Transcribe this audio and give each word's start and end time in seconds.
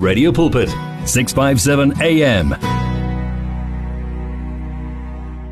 Radio 0.00 0.32
Pulpit 0.32 0.70
657 1.04 1.92
AM 2.00 2.56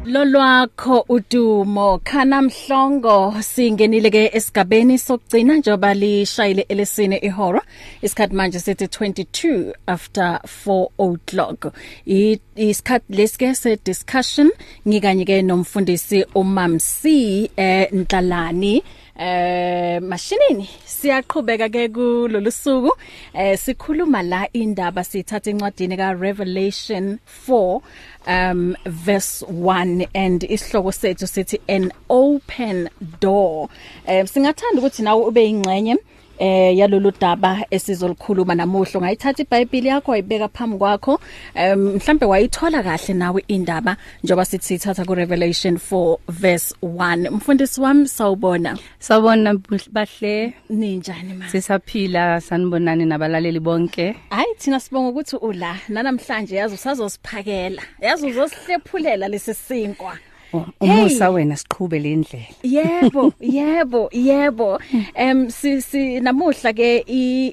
lolwakho 0.09 1.05
udumo 1.09 2.01
khana 2.05 2.43
mhlongo 2.43 3.35
singenile 3.43 4.11
ke 4.11 4.31
esigabeni 4.33 4.99
sokugcina 4.99 5.57
njoba 5.57 5.95
lishayile 5.95 6.63
elesine 6.69 7.17
ihora. 7.17 7.63
Isikhathi 8.03 8.35
manje 8.35 8.61
sithi 8.61 8.85
22 8.85 9.73
after 9.87 10.41
4 10.67 10.89
o'clock. 10.99 11.75
Isikhathi 12.07 13.13
lesike 13.13 13.55
se 13.55 13.79
discussion 13.85 14.51
ngikanye 14.89 15.25
ke 15.25 15.43
nomfundisi 15.43 16.25
uMamsi 16.35 17.51
eh 17.57 17.93
Ndlalani 17.93 18.83
eh 19.19 20.01
mashinini 20.01 20.69
siyaqhubeka 20.87 21.69
ke 21.69 21.89
kulolu 21.89 22.51
suku. 22.53 22.91
Eh 23.35 23.59
sikhuluma 23.59 24.23
la 24.23 24.47
indaba 24.53 25.03
sithatha 25.05 25.51
encwadini 25.51 25.97
ka 25.97 26.13
Revelation 26.13 27.19
4 27.27 27.83
um 28.27 28.77
verse 28.87 29.43
1 29.43 30.07
and 30.15 30.43
isihloko 30.43 30.93
sethu 30.93 31.27
sithi 31.27 31.59
an 31.69 31.91
open 32.09 32.89
door. 33.21 33.69
Eh 34.07 34.25
singathanda 34.27 34.81
ukuthi 34.81 35.03
nawe 35.03 35.27
ube 35.27 35.43
ingcenye 35.45 35.97
eh 36.39 36.77
yalolu 36.77 37.13
daba 37.21 37.65
esizolikhuluma 37.71 38.55
namuhlo 38.55 39.01
ngayithatha 39.01 39.43
iBhayibheli 39.43 39.89
yakho 39.89 40.13
ayibeka 40.13 40.49
phambi 40.49 40.79
kwakho. 40.79 41.21
Um 41.55 41.97
mhlambe 41.97 42.27
wayithola 42.27 42.83
kahle 42.83 43.15
nawe 43.15 43.45
indaba 43.49 43.97
njoba 44.25 44.45
sithi 44.45 44.67
sithatha 44.67 45.05
ku 45.05 45.15
Revelation 45.15 45.75
4 45.75 46.19
verse 46.29 46.75
1 46.83 47.31
mfundisi 47.31 47.81
wami 47.81 48.09
sawubona. 48.09 48.79
Sawubona 48.99 49.55
bahle. 49.93 50.55
Ninjani 50.71 51.35
ma 51.35 51.49
sisaphila 51.49 52.41
sanibonani 52.41 53.05
nabalaleli 53.05 53.61
bonke. 53.61 54.17
Hayi 54.31 54.55
thina 54.59 54.81
sibonga 54.81 55.09
ukuthi 55.09 55.37
ula. 55.37 55.77
Namhlanje 55.89 56.57
yazi 56.57 56.75
usazosiphakela. 56.75 57.83
Yazi 58.01 58.27
uzosihlephulela 58.27 59.29
lesi 59.29 59.55
sinkwa. 59.55 60.13
Oh, 60.13 60.38
umusa 60.81 61.31
wena 61.31 61.57
siqhube 61.57 61.99
le 61.99 62.17
ndlela 62.17 62.47
Yebo, 62.63 63.33
yebo, 63.41 64.09
yebo. 64.13 64.79
Em 65.15 65.51
si, 65.51 65.81
si 65.83 66.21
namuhla 66.21 66.73
ke 66.73 67.05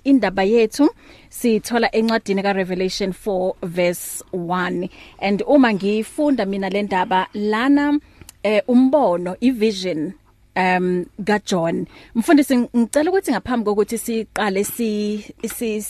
indaba 0.03 0.43
yethu 0.43 0.89
sithola 1.29 1.91
encwadini 1.95 2.43
ka 2.43 2.53
Revelation 2.53 3.11
4 3.11 3.53
verse 3.63 4.23
1 4.33 4.89
and 5.19 5.43
uma 5.47 5.73
ngifunda 5.73 6.45
mina 6.45 6.69
le 6.69 6.83
ndaba 6.83 7.27
lana 7.33 7.99
eh 8.43 8.61
umbono 8.67 9.35
ivision 9.41 10.13
um 10.55 11.05
ka 11.25 11.39
John. 11.45 11.85
Mfundisi 12.15 12.57
ngicela 12.57 13.09
ukuthi 13.09 13.31
ngaphambi 13.31 13.65
kokuthi 13.65 13.97
siqale 13.97 14.63
si 14.63 15.25
si 15.47 15.81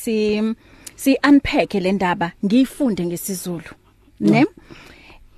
si 0.96 1.18
unpack 1.24 1.74
le 1.74 1.92
ndaba 1.92 2.32
ngiyifunde 2.46 3.06
ngesizulu 3.06 3.72
ne? 4.20 4.42
No. 4.42 4.48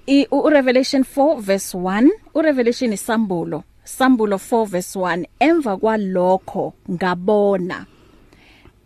I 0.08 0.28
uRevelation 0.32 1.04
4 1.04 1.42
verse 1.42 1.78
1 1.78 2.10
uRevelation 2.34 2.94
isambulo 2.94 3.64
sambulo 3.84 4.36
4 4.36 4.66
verse 4.66 5.00
1 5.00 5.26
emva 5.40 5.78
kwalokho 5.78 6.74
ngabona 6.92 7.86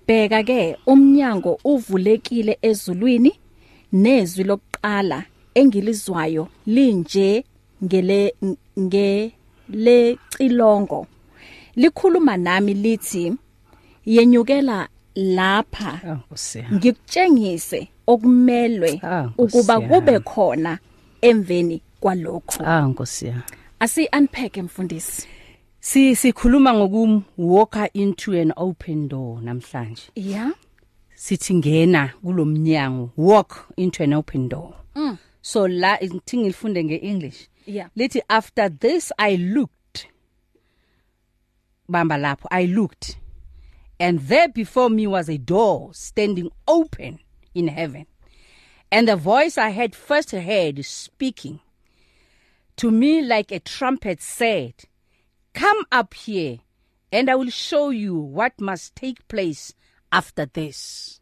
bheka 0.07 0.43
ke 0.43 0.77
umnyango 0.85 1.59
uvulekile 1.63 2.57
ezulwini 2.61 3.31
nezwi 3.93 4.43
lokuqala 4.43 5.23
engilizwayo 5.53 6.47
linje 6.65 7.45
ngele 7.83 8.35
ngele 8.79 10.17
cilongo 10.37 11.07
likhuluma 11.75 12.37
nami 12.37 12.73
lithi 12.73 13.33
yenyukela 14.05 14.87
lapha 15.15 16.19
ngikutshengise 16.73 17.87
okumelwe 18.07 19.01
ukuba 19.37 19.79
kube 19.81 20.19
khona 20.19 20.79
emveni 21.21 21.81
kwalokho. 21.99 22.63
Ah 22.65 22.81
nkosi 22.87 23.25
ya 23.25 23.41
asi 23.79 24.09
unpack 24.17 24.57
mfundisi. 24.57 25.27
Si 25.79 26.15
sikhuluma 26.15 26.73
ngokum 26.73 27.23
walker 27.37 27.89
into 27.93 28.41
an 28.41 28.53
open 28.57 29.07
door 29.07 29.41
namhlanje. 29.41 30.01
Yeah 30.15 30.51
sithi 31.15 31.53
ngena 31.53 32.13
kulomnyango 32.23 33.09
walk 33.17 33.69
into 33.77 34.03
an 34.03 34.13
open 34.13 34.49
door. 34.49 34.73
Mm. 34.95 35.17
so 35.41 35.67
la 35.67 35.97
ngithi 35.97 36.37
ngilifunde 36.37 36.83
ngeEnglish. 36.83 37.47
Yeah 37.65 37.89
lithi 37.95 38.21
after 38.29 38.69
this 38.79 39.13
i 39.17 39.37
looked. 39.37 40.07
Bamba 41.89 42.17
lapho 42.17 42.47
i 42.51 42.65
looked 42.65 43.17
and 43.99 44.19
there 44.19 44.47
before 44.47 44.89
me 44.89 45.07
was 45.07 45.29
a 45.29 45.37
door 45.37 45.89
standing 45.93 46.51
open 46.67 47.19
in 47.53 47.67
heaven. 47.67 48.05
And 48.91 49.07
the 49.07 49.15
voice 49.15 49.57
I 49.57 49.69
had 49.69 49.95
first 49.95 50.31
heard 50.31 50.83
speaking 50.83 51.61
to 52.75 52.91
me 52.91 53.21
like 53.21 53.51
a 53.51 53.59
trumpet 53.59 54.21
said, 54.21 54.73
Come 55.53 55.85
up 55.91 56.13
here, 56.13 56.59
and 57.11 57.29
I 57.29 57.35
will 57.35 57.49
show 57.49 57.89
you 57.89 58.17
what 58.17 58.59
must 58.59 58.95
take 58.95 59.27
place 59.29 59.73
after 60.11 60.45
this. 60.45 61.21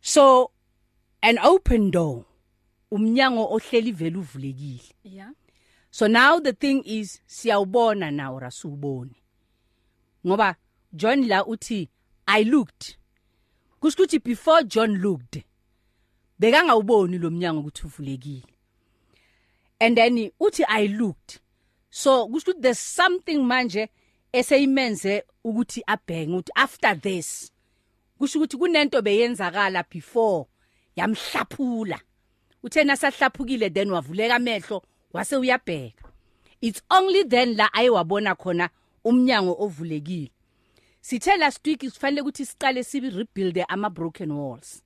So, 0.00 0.52
an 1.22 1.38
open 1.38 1.90
door. 1.90 2.26
Umnyango 2.92 3.50
ohleli 3.50 3.92
vele 3.92 4.18
uvulekile. 4.18 4.92
Yeah. 5.02 5.30
So 5.90 6.06
now 6.06 6.38
the 6.38 6.52
thing 6.52 6.82
is 6.84 7.20
siyawubona 7.26 8.12
now 8.12 8.38
rasuboni. 8.38 9.14
Ngoba 10.26 10.56
John 10.94 11.26
la 11.26 11.42
uthi 11.44 11.88
I 12.28 12.42
looked. 12.42 12.96
Kusho 13.80 14.04
ukuthi 14.04 14.22
before 14.22 14.62
John 14.64 14.96
looked 15.00 15.42
bekangawuboni 16.42 17.18
lo 17.18 17.30
mnyango 17.30 17.60
ukuthi 17.60 17.86
uvulekile. 17.86 18.42
And 19.80 19.96
then 19.96 20.30
uthi 20.40 20.64
i 20.68 20.88
looked. 20.88 21.40
So 21.90 22.26
kusho 22.26 22.50
ukuthi 22.50 22.62
there's 22.62 22.78
something 22.78 23.38
manje 23.38 23.88
eseyimenze 24.32 25.22
ukuthi 25.44 25.82
abhenge 25.86 26.36
ukuthi 26.36 26.50
after 26.56 27.00
this 27.00 27.52
kusho 28.18 28.38
ukuthi 28.38 28.56
kunento 28.56 29.02
beyenzakala 29.02 29.84
before 29.90 30.46
yamhlaphula. 30.96 32.00
Uthena 32.62 32.96
sahlaphukile 32.96 33.72
then 33.72 33.90
wavuleka 33.90 34.34
amehlo 34.34 34.82
wase 35.12 35.36
uyabheka. 35.36 36.10
It's 36.60 36.82
only 36.90 37.24
then 37.24 37.56
la 37.56 37.72
ayewabona 37.72 38.34
khona 38.34 38.68
umnyango 39.04 39.56
ovulekile. 39.60 40.30
Sithe 41.00 41.36
last 41.38 41.66
week 41.66 41.80
sifanele 41.80 42.20
ukuthi 42.20 42.46
siqale 42.46 42.84
sibi 42.84 43.10
rebuild 43.10 43.64
ama 43.68 43.90
broken 43.90 44.32
walls. 44.32 44.82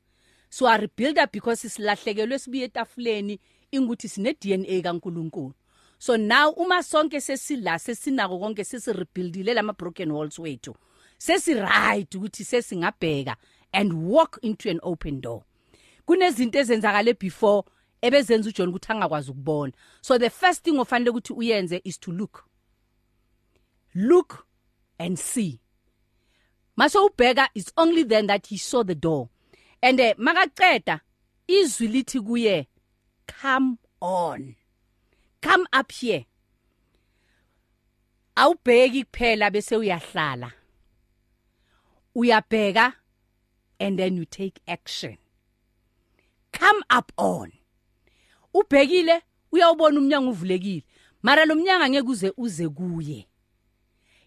So 0.56 0.66
a 0.66 0.78
rebuilder 0.78 1.28
because 1.30 1.68
silahlekelwe 1.68 2.38
sibuye 2.38 2.64
etafuleni 2.64 3.40
inguthi 3.72 4.08
sine 4.08 4.32
DNA 4.40 4.82
kaNkuluNkulu. 4.82 5.52
So 5.98 6.16
now 6.16 6.50
uma 6.50 6.82
sonke 6.82 7.20
sesila 7.20 7.78
sesinako 7.78 8.38
konke 8.38 8.64
sesi 8.64 8.92
rebuildile 8.92 9.54
lama 9.54 9.72
broken 9.74 10.10
walls 10.10 10.38
wethu 10.38 10.74
sesi 11.18 11.54
right 11.54 12.14
ukuthi 12.14 12.44
sesingabheka 12.44 13.36
and 13.72 13.92
walk 13.92 14.38
into 14.42 14.70
an 14.70 14.80
open 14.82 15.20
door. 15.20 15.42
Kunezinto 16.06 16.58
ezenzakale 16.58 17.18
before 17.18 17.64
ebezenza 18.02 18.48
uJohn 18.48 18.68
ukuthi 18.68 18.92
angakwazi 18.92 19.30
ukubona. 19.30 19.72
So 20.00 20.18
the 20.18 20.30
first 20.30 20.64
thing 20.64 20.78
ofanele 20.78 21.10
ukuthi 21.10 21.32
uyenze 21.32 21.82
is 21.84 21.98
to 21.98 22.12
look. 22.12 22.44
Look 23.94 24.46
and 24.98 25.18
see. 25.18 25.60
Maso 26.76 27.06
ubheka 27.06 27.48
it's 27.54 27.72
only 27.76 28.04
then 28.04 28.26
that 28.26 28.46
he 28.46 28.56
saw 28.56 28.82
the 28.82 28.94
door. 28.94 29.28
And 29.82 30.00
eh 30.00 30.14
makaceda 30.18 31.00
izwi 31.46 31.88
lithi 31.88 32.20
kuye 32.20 32.66
come 33.26 33.78
on. 34.00 34.56
Come 35.40 35.66
up 35.72 35.92
here. 35.92 36.26
Awubheki 38.36 39.04
kuphela 39.04 39.50
bese 39.50 39.76
uyahlala. 39.76 40.52
Uyabheka 42.14 42.92
and 43.78 43.98
then 43.98 44.16
you 44.16 44.24
take 44.24 44.60
action. 44.66 45.18
Come 46.52 46.82
up 46.90 47.12
on. 47.16 47.52
Ubhekile 48.54 49.22
uyawubona 49.52 49.98
umnyango 50.00 50.30
uvulekile. 50.30 50.84
Mara 51.22 51.44
lo 51.44 51.54
mnyango 51.54 51.84
angeke 51.84 52.08
uze 52.08 52.32
uze 52.36 52.68
kuye. 52.68 53.26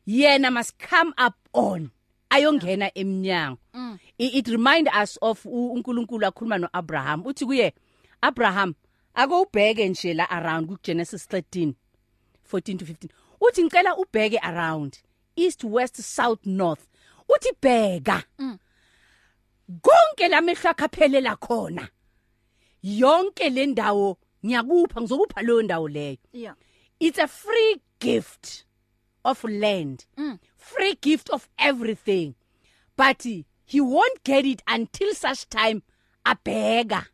Yena 0.08 0.52
must 0.52 0.78
come 0.90 1.14
up 1.18 1.36
on. 1.54 1.92
Ayongena 2.30 2.92
eminyango 2.98 3.58
mm. 3.74 4.00
it, 4.18 4.34
it 4.36 4.48
remind 4.48 4.88
us 5.04 5.18
of 5.22 5.46
uNkulunkulu 5.46 6.26
akhuluma 6.26 6.58
noAbraham. 6.58 7.26
Uthi 7.26 7.46
kuye 7.46 7.74
Abraham 8.22 8.74
ake 9.16 9.34
ubheke 9.34 9.90
nje 9.90 10.14
la 10.14 10.28
around 10.30 10.68
ku 10.68 10.78
Genesis 10.84 11.28
13 11.28 11.74
14 12.52 12.78
to 12.78 12.86
15 12.86 13.10
uthi 13.42 13.64
ngicela 13.64 13.96
ubheke 13.98 14.40
around 14.44 14.98
east 15.36 15.64
west 15.64 16.02
south 16.02 16.46
north. 16.46 16.88
Uthi 17.30 17.52
bheka. 17.62 18.24
Mm. 18.40 18.58
konke 19.82 20.28
lamehlo 20.28 20.70
akhaphelela 20.70 21.36
khona 21.36 21.90
yonke 22.84 23.50
le 23.50 23.66
ndawo 23.66 24.18
ngiyakupha 24.46 25.02
ngizokupha 25.02 25.42
leyo 25.42 25.62
ndawo 25.62 25.88
leyo. 25.88 26.18
Yeah. 26.34 26.56
It's 27.00 27.20
a 27.20 27.28
free 27.28 27.82
gift. 28.00 28.66
Of 29.26 29.44
land. 29.44 30.06
Mm. 30.18 30.40
free 30.58 30.96
gift 31.02 31.30
of 31.30 31.50
everything. 31.58 32.36
But 32.96 33.24
he 33.24 33.82
won't 33.82 34.24
get 34.24 34.46
it 34.46 34.62
until 34.68 35.14
such 35.14 35.50
time 35.50 35.84
abheka 36.26 37.06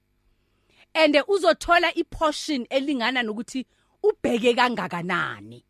and 0.95 1.15
uzothola 1.15 1.91
iportion 1.95 2.65
elingana 2.69 3.23
nokuthi 3.23 3.65
ubheke 4.03 4.55
kangakanani. 4.55 5.63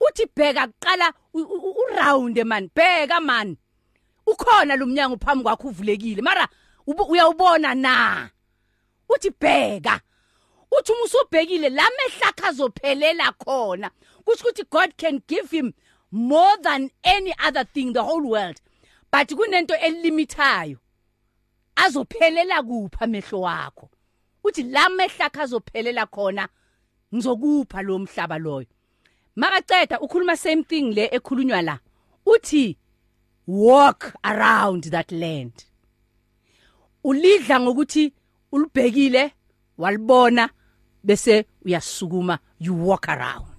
Uthi 0.00 0.26
bheka 0.34 0.66
kuqala 0.66 1.12
uround 1.34 2.44
man 2.44 2.70
bheka 2.74 3.20
man. 3.22 3.56
Ukhona 4.26 4.76
lo 4.76 4.86
mnyango 4.86 5.16
phambi 5.16 5.44
kwakho 5.44 5.68
uvulekile. 5.68 6.22
Mara 6.22 6.48
uyawubona 6.86 7.74
na? 7.74 8.30
Uthi 9.08 9.30
bheka. 9.30 10.00
Uthi 10.72 10.92
uma 10.92 11.04
usubhekile 11.04 11.68
la 11.68 11.84
mehlakha 11.96 12.48
azophelela 12.48 13.32
khona. 13.32 13.90
Kusho 14.26 14.44
ukuthi 14.48 14.64
God 14.70 14.96
can 14.96 15.22
give 15.26 15.50
him 15.50 15.72
more 16.10 16.56
than 16.62 16.90
any 17.04 17.32
other 17.46 17.64
thing 17.64 17.92
the 17.92 18.02
whole 18.02 18.28
world 18.28 18.60
but 19.12 19.28
kunento 19.28 19.74
elimithayo 19.74 20.78
azophelela 21.76 22.62
kupha 22.62 23.04
amehlo 23.04 23.40
wakho? 23.40 23.90
Uthi 24.44 24.62
la 24.62 24.88
mehlakha 24.88 25.42
azophelela 25.42 26.06
khona 26.06 26.48
ngizokupha 27.14 27.82
lo 27.82 27.98
mhlaba 27.98 28.38
loyo. 28.38 28.66
Makaceda 29.36 30.00
ukhuluma 30.00 30.36
same 30.36 30.64
thing 30.64 30.94
le 30.94 31.08
ekhulunywa 31.08 31.62
la 31.62 31.78
uthi 32.26 32.76
walk 33.46 34.14
around 34.24 34.84
that 34.90 35.12
land. 35.12 35.52
Ulidla 37.04 37.60
ngokuthi 37.60 38.12
ulibhekile 38.52 39.32
walibona 39.78 40.50
bese 41.04 41.44
uyasukuma 41.64 42.38
you 42.58 42.74
walk 42.74 43.08
around. 43.08 43.55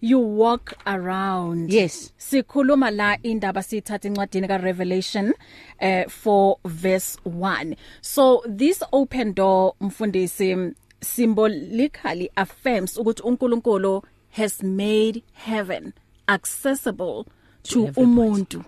You 0.00 0.18
walk 0.18 0.74
around. 0.86 1.72
Yes. 1.72 2.12
Sikhuluma 2.18 2.90
la 2.90 3.18
indaba 3.22 3.62
sithatha 3.62 4.08
incwadini 4.08 4.48
ka 4.48 4.56
Revelation 4.56 5.34
uh, 5.80 6.04
4 6.08 6.56
verse 6.64 7.18
1 7.24 7.76
so 8.00 8.42
this 8.46 8.82
open 8.92 9.34
door 9.34 9.74
mfundisi 9.80 10.74
symbolically 11.00 12.30
affirms 12.36 12.96
ukuthi 12.96 13.22
uNkulunkulu 13.22 14.02
has 14.30 14.62
made 14.62 15.22
heaven 15.32 15.92
accessible 16.28 17.26
to, 17.62 17.86
to 17.86 18.00
umuntu. 18.00 18.64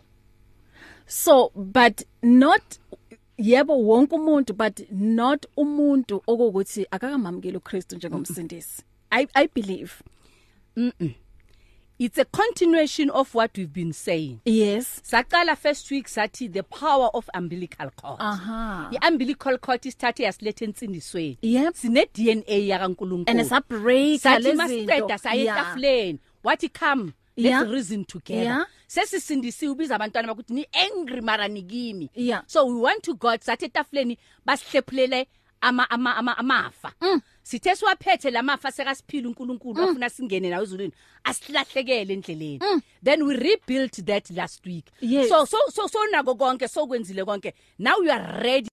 So 1.06 1.52
but 1.54 2.02
not 2.22 2.78
yebo 3.38 3.78
wonke 3.78 4.14
umuntu 4.14 4.56
but 4.56 4.90
not 4.90 5.46
umuntu 5.56 6.22
okuthi 6.26 6.86
akakamamukeli 6.90 7.56
uKristu 7.56 7.96
njengomsindisi. 7.96 8.82
I 9.10 9.26
i 9.34 9.48
believe. 9.54 9.92
-mm. 10.76 11.14
It's 12.04 12.18
a 12.18 12.24
continuation 12.24 13.10
of 13.10 13.32
what 13.34 13.50
we've 13.56 13.72
been 13.72 13.92
saying. 13.92 14.40
Yes. 14.44 15.00
Saqala 15.04 15.56
first 15.56 15.88
week 15.90 16.08
sathi 16.08 16.52
the 16.52 16.62
power 16.62 17.08
of 17.14 17.30
umbilical 17.34 17.90
cord. 17.90 18.16
Aha. 18.20 18.90
Iumbilical 18.92 19.58
cord 19.60 19.82
isithathe 19.82 20.24
yasilethe 20.24 20.64
insindisweni 20.64 21.38
yep. 21.42 21.74
Sine 21.76 22.06
DNA 22.12 22.66
yakaNkulunkulu. 22.68 23.24
And 23.28 23.40
it's 23.40 23.52
a 23.52 23.60
break 23.60 24.20
sathi 24.20 24.52
masiqeda 24.54 25.18
sayetafuleni 25.18 26.18
wathi 26.44 26.72
come 26.72 27.14
let's 27.36 27.48
Yeah. 27.48 27.62
reason 27.70 28.04
together. 28.04 28.42
Yeah. 28.42 28.64
sesisindisiwe 28.88 29.70
ubiza 29.72 29.94
abantwana 29.96 30.28
bakuthi 30.28 30.52
ni 30.54 30.66
angry 30.72 31.20
mara 31.20 31.48
nikimi 31.48 32.10
Yeah. 32.14 32.42
so 32.46 32.66
we 32.66 32.74
want 32.80 33.02
to 33.02 33.14
god 33.14 33.40
sathi 33.40 33.64
etafuleni 33.64 34.18
basihlephulele 34.46 35.26
ama 35.62 35.90
ama 35.90 36.16
ama 36.16 36.38
amafa. 36.38 36.92
Mm. 37.00 37.20
sithe 37.42 37.76
siwaphethe 37.76 38.30
lamafa 38.30 38.72
sekasiphila 38.72 39.28
uNkulunkulu 39.28 39.82
afuna 39.82 40.10
singene 40.10 40.50
nawe 40.50 40.62
ezulwini. 40.62 40.92
Asilahlekele 41.24 42.12
endleleni. 42.14 42.60
Then 43.04 43.22
we 43.22 43.34
rebuilt 43.36 44.04
that 44.06 44.30
last 44.30 44.66
week. 44.66 44.86
Mm. 45.02 45.10
Yes. 45.10 45.28
so 45.28 45.44
so 45.46 45.58
so 45.70 45.86
so 45.88 45.98
nako 46.12 46.34
konke 46.34 46.68
sokwenzile 46.68 47.24
konke. 47.24 47.52
Now 47.78 47.96
you 48.02 48.10
are 48.10 48.40
ready 48.42 48.68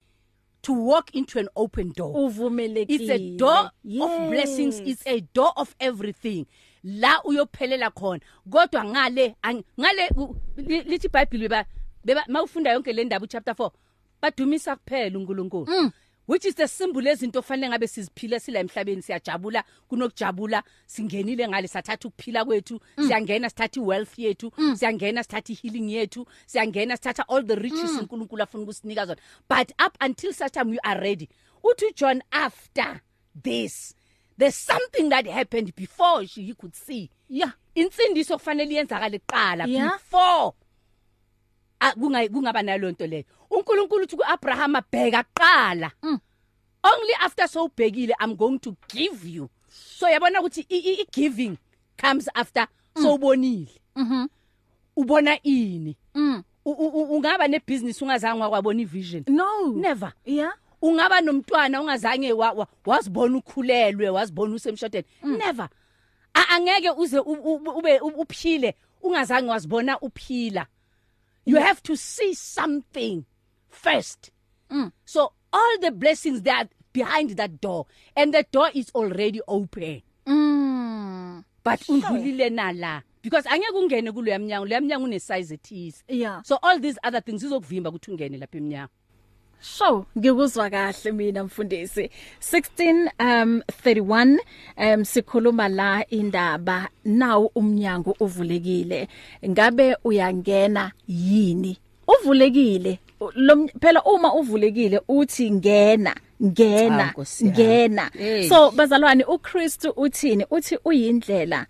to 0.61 0.73
walk 0.73 1.15
into 1.15 1.39
an 1.39 1.47
open 1.55 1.91
door. 1.95 2.13
Uvumelekile. 2.15 2.87
It's 2.89 3.09
a 3.09 3.37
door 3.37 3.71
yes. 3.83 4.03
of 4.03 4.29
blessings. 4.29 4.79
It's 4.79 5.03
a 5.07 5.21
door 5.33 5.53
of 5.55 5.75
everything. 5.79 6.45
La 6.83 7.21
uyophelela 7.23 7.89
khona. 7.91 8.19
Kodwa 8.49 8.83
ngale 8.85 9.35
ang- 9.43 9.63
ngale 9.79 10.09
u- 10.17 10.35
li- 10.57 10.83
lithi 10.83 11.07
iBhayibheli 11.07 11.47
beba 11.49 11.65
beba 12.05 12.23
mawufunda 12.27 12.71
yonke 12.71 12.93
le 12.93 13.03
ndaba 13.03 13.27
chapter 13.27 13.53
4 13.53 13.71
badumisa 14.21 14.75
kuphela 14.75 15.17
uNkulunkulu. 15.19 15.65
Mm. 15.67 15.91
Which 16.29 16.45
is 16.45 16.55
the 16.55 16.67
symbol 16.67 17.07
ezinto 17.07 17.41
fanele 17.41 17.69
ngabe 17.69 17.87
siziphile 17.87 18.39
sila 18.39 18.59
emhlabeni 18.59 19.01
siyajabula 19.01 19.63
kunokujabula 19.87 20.63
singenile 20.85 21.47
ngale 21.47 21.67
sathatha 21.67 22.07
ukuphila 22.07 22.45
kwethu 22.45 22.79
Mm. 22.97 23.07
siyangena 23.07 23.49
sithatha 23.49 23.79
iwealth 23.79 24.19
yethu 24.19 24.51
siyangena 24.77 25.23
sithatha 25.23 25.53
healing 25.53 25.91
yethu 25.93 26.25
siyangena 26.45 26.97
sithatha 26.97 27.29
all 27.29 27.43
the 27.47 27.55
riches 27.55 27.91
Mm. 27.91 27.99
uNkulunkulu 27.99 28.43
afuna 28.43 28.63
ukusinika 28.63 29.05
zona 29.05 29.21
but 29.49 29.71
up 29.87 29.97
until 30.05 30.33
such 30.33 30.51
time 30.53 30.73
you 30.73 30.79
are 30.83 30.99
ready 31.01 31.29
uthi 31.63 31.93
John 31.95 32.21
after 32.31 33.01
this 33.43 33.95
there's 34.37 34.55
something 34.65 35.09
that 35.09 35.27
happened 35.27 35.73
before 35.75 36.27
she 36.27 36.43
he 36.43 36.53
could 36.53 36.73
see 36.75 37.09
yeah 37.29 37.51
insindiso 37.75 38.37
kufanele 38.37 38.71
iyenzakale 38.73 39.19
kuqala 39.19 39.65
Yeah. 39.67 39.91
before 39.93 40.53
a- 41.79 41.93
kunga 41.93 42.27
kungaba 42.29 42.61
nalonto 42.63 43.07
leyo 43.07 43.23
uNkulunkulu 43.51 44.03
uthi 44.03 44.15
kuAbraham 44.15 44.75
abheka 44.75 45.23
kuqala. 45.23 45.91
Mm. 46.03 46.19
only 46.83 47.13
after 47.19 47.47
so 47.47 47.65
ubhekile 47.65 48.13
i'm 48.23 48.35
going 48.35 48.59
to 48.59 48.75
give 48.87 49.25
you. 49.29 49.49
So 49.69 50.07
yabona 50.09 50.39
ukuthi 50.41 50.65
i- 50.69 50.75
i 50.89 51.01
i- 51.01 51.07
giving 51.11 51.57
comes 51.97 52.29
after 52.33 52.67
so 53.01 53.13
ubonile 53.15 53.71
mhm 53.95 54.27
ubona 54.95 55.39
ini? 55.43 55.95
Mm. 56.15 56.43
U- 56.65 56.71
u- 56.71 56.87
u- 57.01 57.15
ungaba 57.17 57.47
nebusiness 57.47 58.01
ungazange 58.01 58.41
wakwabona 58.41 58.81
ivision? 58.81 59.23
No. 59.27 59.71
Never. 59.73 60.13
Yeah. 60.25 60.53
Ungaba 60.81 61.21
nomntwana 61.21 61.81
ungazange 61.81 62.33
wa- 62.33 62.51
wa- 62.51 62.67
wazibona 62.85 63.37
ukhulelwe 63.37 64.09
wazibona 64.09 64.55
usemshadweni? 64.55 65.07
Never. 65.23 65.69
A- 66.33 66.47
angeke 66.55 66.89
uze 66.91 67.19
u- 67.19 67.31
u- 67.31 67.77
ube 67.77 67.99
u- 67.99 68.21
uphile 68.21 68.75
ungazange 69.01 69.49
wazibona 69.49 69.99
uphila. 69.99 70.65
You 71.45 71.57
have 71.59 71.81
to 71.81 71.95
see 71.95 72.35
something. 72.35 73.23
First. 73.69 74.31
Mm. 74.71 74.91
so 75.05 75.33
all 75.51 75.79
the 75.81 75.91
blessings 75.91 76.43
that 76.43 76.69
behind 76.93 77.31
that 77.31 77.59
door 77.59 77.85
and 78.15 78.33
the 78.33 78.45
door 78.51 78.69
is 78.73 78.91
already 78.93 79.41
open. 79.47 80.01
Mm. 80.27 81.43
But 81.63 81.79
undlulile 81.81 82.51
nala 82.51 83.03
because 83.21 83.45
angeke 83.45 83.75
ungene 83.75 84.11
kulo 84.11 84.31
yamnyango 84.31 84.65
lo 84.69 84.75
yamnyango 84.75 85.05
une 85.05 85.19
size 85.19 85.51
ethize 85.51 86.03
yeah. 86.07 86.41
So 86.43 86.59
all 86.61 86.79
these 86.79 86.97
other 87.03 87.21
things 87.21 87.43
izokuvimba 87.43 87.89
ukuthi 87.89 88.11
ungene 88.11 88.37
lapha 88.37 88.57
emnyango. 88.57 88.89
So 89.61 90.05
ngikuzwa 90.17 90.69
kahle 90.69 91.11
mina 91.11 91.43
mfundisi. 91.43 92.09
16 92.39 93.11
um 93.19 93.61
31 93.83 94.39
um 94.77 95.05
sikhuluma 95.05 95.67
la 95.67 96.05
indaba 96.09 96.89
nawo 97.05 97.51
umnyango 97.55 98.15
uvulekile. 98.19 99.07
Ngabe 99.49 99.97
uyangena 100.03 100.91
yini? 101.07 101.77
Uvulekile. 102.07 102.99
Phela 103.79 104.03
uma 104.03 104.33
uvulekile 104.33 105.01
uthi 105.07 105.51
ngena 105.51 106.15
ngena 106.43 107.13
yami. 107.15 107.51
ngena. 107.51 108.11
So 108.49 108.71
bazalwane 108.71 109.23
uKristu 109.23 109.91
uthini? 109.97 110.45
Uthi 110.51 110.77
uyindlela 110.85 111.65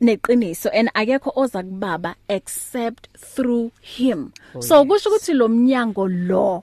neqiniso 0.00 0.70
and 0.72 0.90
akekho 0.94 1.32
oza 1.36 1.62
kubaba 1.62 2.14
except 2.28 3.08
through 3.16 3.72
him. 3.80 4.32
Oh, 4.54 4.60
so 4.60 4.84
kusho 4.84 5.10
ukuthi 5.10 5.34
lo 5.34 5.48
mnyango 5.48 6.08
lo 6.08 6.62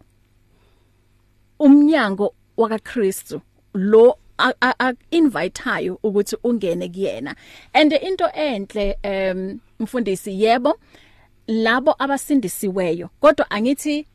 umnyango 1.59 2.33
wakaKristu 2.57 3.41
lo 3.73 4.17
inviteayo 5.11 5.99
ukuthi 6.03 6.35
ungene 6.43 6.89
kuyena. 6.89 7.35
And 7.73 7.93
into 7.93 8.27
enhle 8.33 8.95
em 9.03 9.59
mfundisi 9.79 10.43
yebo 10.43 10.79
labo 11.47 11.95
abasindisiweyo. 11.99 13.09
Kodwa 13.19 13.51
angithi 13.51 14.05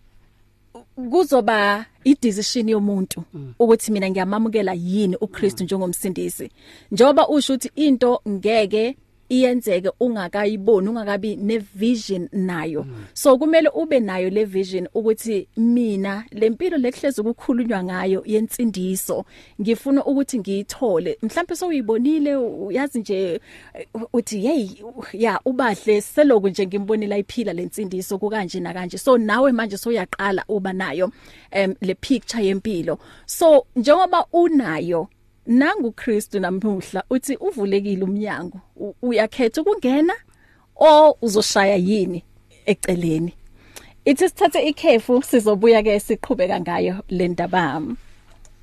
kuzoba 1.10 1.86
idecision 2.04 2.68
yomuntu 2.68 3.22
ukuthi 3.58 3.92
mina 3.92 4.10
ngiyamamukela 4.10 4.72
yini 4.72 5.16
uKristu 5.16 5.64
njengomsindisi. 5.64 6.50
Njoba 6.90 7.28
usho 7.28 7.54
ukuthi 7.54 7.70
into 7.74 8.20
ngeke 8.28 8.96
iyenzeke 9.28 9.90
ungakayiboni 10.00 10.88
ungakabi 10.88 11.36
nevision 11.36 12.28
nayo. 12.32 12.86
So 13.14 13.38
kumele 13.38 13.68
ube 13.68 14.00
nayo 14.00 14.30
le 14.30 14.44
vision 14.44 14.88
ukuthi 14.94 15.48
mina 15.56 16.24
lempilo 16.30 16.76
lekuhlezi 16.76 17.20
ukukhulunywa 17.20 17.84
ngayo 17.84 18.22
yensindiso 18.26 19.24
ngifuna 19.60 20.04
ukuthi 20.04 20.38
ngiyithole. 20.38 21.18
Mhlawumbe 21.22 21.56
sowuyibonile 21.56 22.36
uyazi 22.36 23.00
nje 23.00 23.40
uthi 24.12 24.40
hey 24.40 24.68
ya 25.12 25.40
ubahle 25.44 26.00
seloku 26.00 26.48
nje 26.48 26.66
ngimbonile 26.66 27.18
iphila 27.18 27.52
lensindiso 27.52 28.18
kukanje 28.18 28.60
na 28.60 28.74
kanje 28.74 28.98
so 28.98 29.18
nawe 29.18 29.52
manje 29.52 29.76
soyaqala 29.76 30.44
uba 30.48 30.72
nayo 30.72 31.12
em 31.50 31.74
le 31.80 31.94
picture 31.94 32.44
yempilo. 32.44 32.98
So 33.26 33.66
njengoba 33.76 34.26
unayo 34.32 35.08
nangu 35.46 35.92
Kristu 35.92 36.40
namuhla 36.40 37.02
uthi 37.10 37.36
uvulekile 37.36 38.02
umnyango 38.04 38.60
U- 38.76 38.94
uyakhetha 39.02 39.60
ukungena 39.62 40.14
o 40.76 41.16
uzoshaya 41.22 41.76
yini 41.76 42.24
eceleni 42.66 43.32
ithi 44.04 44.28
sithathe 44.28 44.60
ikhefu 44.68 45.22
sizobuya 45.22 45.82
ke 45.82 46.00
siqhubeka 46.00 46.60
ngayo 46.60 46.94
le 47.08 47.28
ndaba 47.28 47.82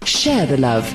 Share 0.06 0.46
the 0.46 0.58
love. 0.58 0.88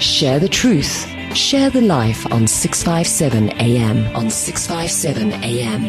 Share 0.00 0.38
the 0.40 0.48
truth. 0.48 1.06
Share 1.34 1.68
the 1.68 1.82
life 1.82 2.24
on 2.32 2.46
657 2.46 3.50
AM. 3.60 3.98
On 4.16 4.30
657 4.30 5.32
AM. 5.44 5.82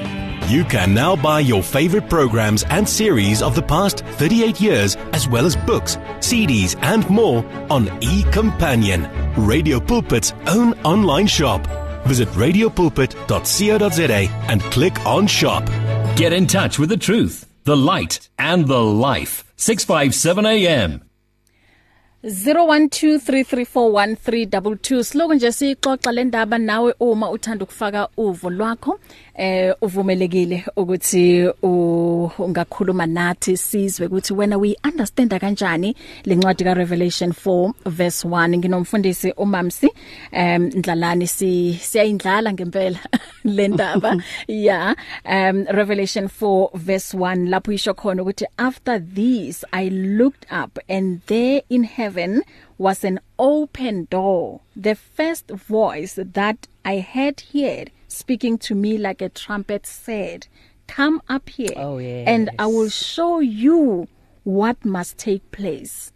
You 0.47 0.63
can 0.63 0.93
now 0.93 1.17
buy 1.17 1.41
your 1.41 1.61
favorite 1.61 2.09
programs 2.09 2.63
and 2.69 2.87
series 2.87 3.41
of 3.41 3.53
the 3.53 3.61
past 3.61 4.05
38 4.05 4.61
years, 4.61 4.95
as 5.11 5.27
well 5.27 5.45
as 5.45 5.57
books, 5.57 5.97
CDs, 6.19 6.81
and 6.83 7.07
more 7.09 7.39
on 7.69 7.87
eCompanion, 7.99 9.11
Radio 9.35 9.81
Pulpit's 9.81 10.31
own 10.47 10.71
online 10.85 11.27
shop. 11.27 11.67
Visit 12.05 12.29
radiopulpit.co.za 12.29 14.29
and 14.47 14.61
click 14.61 15.05
on 15.05 15.27
shop. 15.27 15.65
Get 16.15 16.31
in 16.31 16.47
touch 16.47 16.79
with 16.79 16.87
the 16.87 16.97
truth, 16.97 17.45
the 17.65 17.75
light, 17.75 18.29
and 18.39 18.67
the 18.67 18.81
life. 18.81 19.43
657 19.57 20.45
AM. 20.45 21.06
0123341322 22.23 25.03
siloku 25.03 25.33
nje 25.33 25.51
sixoxa 25.51 26.11
le 26.11 26.23
ndaba 26.23 26.57
nawe 26.57 26.93
uma 26.99 27.31
uthanda 27.31 27.63
ukufaka 27.63 28.09
uvo 28.17 28.49
lwakho. 28.49 28.99
Eh 29.35 29.75
uvumelekile 29.81 30.63
ukuthi 30.75 31.49
ungakhuluma 32.39 33.05
nathi 33.05 33.57
sizwe 33.57 34.07
ukuthi 34.07 34.33
wena 34.33 34.57
we 34.57 34.75
understand 34.83 35.39
kanjani 35.39 35.95
lencwadi 36.25 36.63
ka 36.63 36.73
Revelation 36.73 37.29
4 37.29 37.71
verse 37.85 38.27
1 38.27 38.57
nginomfundisi 38.57 39.33
uMamsi 39.37 39.89
em 40.31 40.71
Ndlalani 40.75 41.27
si 41.27 41.73
siyayindlala 41.73 42.53
ngempela 42.53 42.99
le 43.43 43.67
ndaba. 43.67 44.17
Yeah 44.47 44.95
um 45.25 45.65
Revelation 45.69 46.29
4 46.41 46.69
verse 46.73 47.17
1 47.17 47.49
lapho 47.49 47.71
isho 47.71 47.93
khona 47.93 48.21
ukuthi 48.21 48.45
after 48.57 48.99
this 48.99 49.65
I 49.71 49.89
looked 49.89 50.45
up 50.63 50.79
and 50.89 51.21
there 51.27 51.61
in 51.69 51.83
heaven 51.83 52.06
was 52.77 53.03
an 53.03 53.19
open 53.39 54.05
door. 54.09 54.61
The 54.75 54.95
first 54.95 55.49
voice 55.49 56.17
that 56.21 56.67
I 56.85 56.95
had 56.95 57.41
heard 57.53 57.91
speaking 58.07 58.57
to 58.59 58.75
me 58.75 58.97
like 58.97 59.21
a 59.21 59.29
trumpet 59.29 59.85
said 59.85 60.47
come 60.87 61.21
up 61.27 61.49
here 61.49 61.73
Oh, 61.75 61.97
yes. 61.97 62.25
and 62.27 62.49
I 62.57 62.67
will 62.67 62.89
show 62.89 63.39
you 63.39 64.07
what 64.43 64.83
must 64.85 65.17
take 65.17 65.51
place 65.51 66.13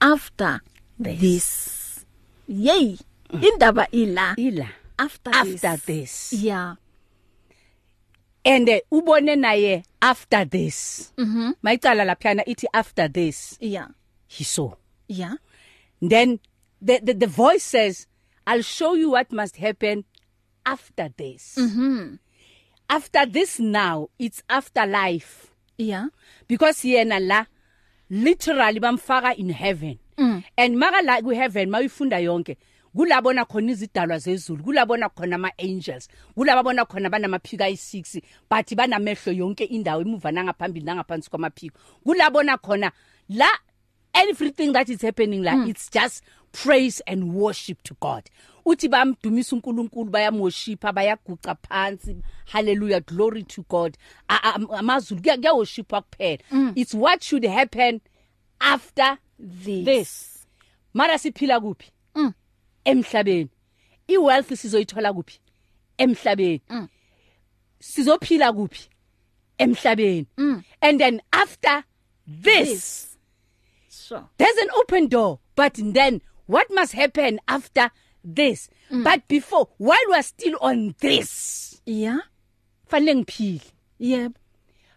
after 0.00 0.60
this, 0.98 1.18
this. 1.20 2.04
yay! 2.46 2.98
Indaba 3.32 3.88
ila. 3.92 4.34
Ila. 4.38 4.68
After 4.98 5.30
after 5.34 5.76
this, 5.76 6.30
this. 6.30 6.32
Yeah. 6.34 6.74
And 8.44 8.68
uh, 8.68 8.80
ubone 8.92 9.36
naye 9.38 9.84
after 10.00 10.44
this. 10.44 11.12
Mhm 11.16 11.54
mayicala 11.64 12.04
laphana 12.06 12.44
ithi 12.46 12.64
after 12.74 13.08
this. 13.08 13.56
Yeah. 13.60 13.88
He 14.28 14.44
saw. 14.44 14.74
Yeah. 15.12 15.34
Then 16.00 16.40
the, 16.80 17.00
the 17.02 17.12
the 17.14 17.26
voice 17.26 17.62
says 17.62 18.06
i'll 18.46 18.62
show 18.62 18.94
you 18.94 19.10
what 19.10 19.30
must 19.32 19.56
happen 19.56 20.04
after 20.66 21.08
this. 21.16 21.56
Mhm 21.58 22.18
after 22.88 23.24
this 23.26 23.58
now 23.58 24.08
it's 24.18 24.42
after 24.48 24.84
life 24.86 25.52
yeah. 25.78 26.06
Because 26.48 26.76
yena 26.84 27.18
la 27.26 27.44
literally 28.10 28.80
bamfaka 28.80 29.34
in 29.36 29.48
heaven. 29.50 29.98
Mm. 30.18 30.44
and 30.58 30.78
maka 30.78 31.02
la 31.02 31.20
ku 31.20 31.30
heaven 31.30 31.70
mayifunda 31.70 32.20
yonke 32.20 32.56
kulabona 32.94 33.44
khona 33.46 33.72
izidalwa 33.72 34.18
zezulu 34.18 34.62
kulabona 34.64 35.08
khona 35.08 35.36
ama 35.36 35.50
angels 35.58 36.08
kulabona 36.36 36.84
khona 36.84 37.08
banamaphiko 37.10 37.64
ayi6 37.64 38.20
but 38.50 38.66
banamehlo 38.76 39.32
yonke 39.32 39.64
indawo 39.64 40.02
emuva 40.02 40.30
nangaphambili 40.32 40.84
nangaphansi 40.86 41.30
kwamaphiko. 41.30 41.78
Kulabona 42.04 42.58
khona 42.58 42.92
la 43.30 43.48
everything 44.14 44.72
that 44.72 44.88
is 44.88 45.02
happening 45.02 45.42
la 45.42 45.52
mm. 45.52 45.68
it's 45.68 45.88
just 45.90 46.22
praise 46.52 47.00
and 47.06 47.32
worship 47.34 47.82
to 47.82 47.94
God. 48.00 48.22
Uthi 48.66 48.88
bamdumisa 48.88 49.56
uNkulunkulu 49.56 50.10
bayamworshipa 50.10 50.92
bayaguqa 50.92 51.56
phansi. 51.68 52.16
Hallelujah 52.46 53.00
glory 53.00 53.42
to 53.44 53.64
God. 53.68 53.96
A- 54.28 54.34
a- 54.54 54.78
amazulu 54.78 55.20
kuyaworshipa 55.22 56.02
kuphela. 56.02 56.38
Mm. 56.50 56.72
it's 56.76 56.94
what 56.94 57.22
should 57.22 57.44
happen 57.44 58.00
after 58.60 59.18
this, 59.38 59.84
this. 59.84 60.46
Mara 60.94 61.14
siphila 61.18 61.60
kuphi? 61.60 61.90
Mm. 62.14 62.34
emhlabeni. 62.84 63.48
Iwealth 64.08 64.48
sizoyithola 64.52 65.12
kuphi? 65.12 65.38
Emhlabeni. 65.98 66.60
Mm. 66.68 66.88
sizophila 67.80 68.52
kuphi? 68.52 68.88
Emhlabeni. 69.58 70.26
And 70.82 71.00
then 71.00 71.22
after 71.32 71.84
this, 72.26 72.68
this. 72.68 73.11
Sure. 74.12 74.28
There's 74.38 74.56
an 74.58 74.68
open 74.76 75.08
door 75.08 75.38
but 75.56 75.74
then 75.74 76.20
what 76.46 76.66
must 76.70 76.92
happen 76.92 77.40
after 77.48 77.90
this? 78.24 78.68
Mm. 78.90 79.04
but 79.04 79.26
before 79.28 79.68
while 79.78 80.06
we're 80.08 80.22
still 80.22 80.58
on 80.60 80.94
this 81.00 81.80
yeah. 81.86 82.18
fanele 82.90 83.14
ngiphile. 83.24 83.62
Yep 83.98 84.32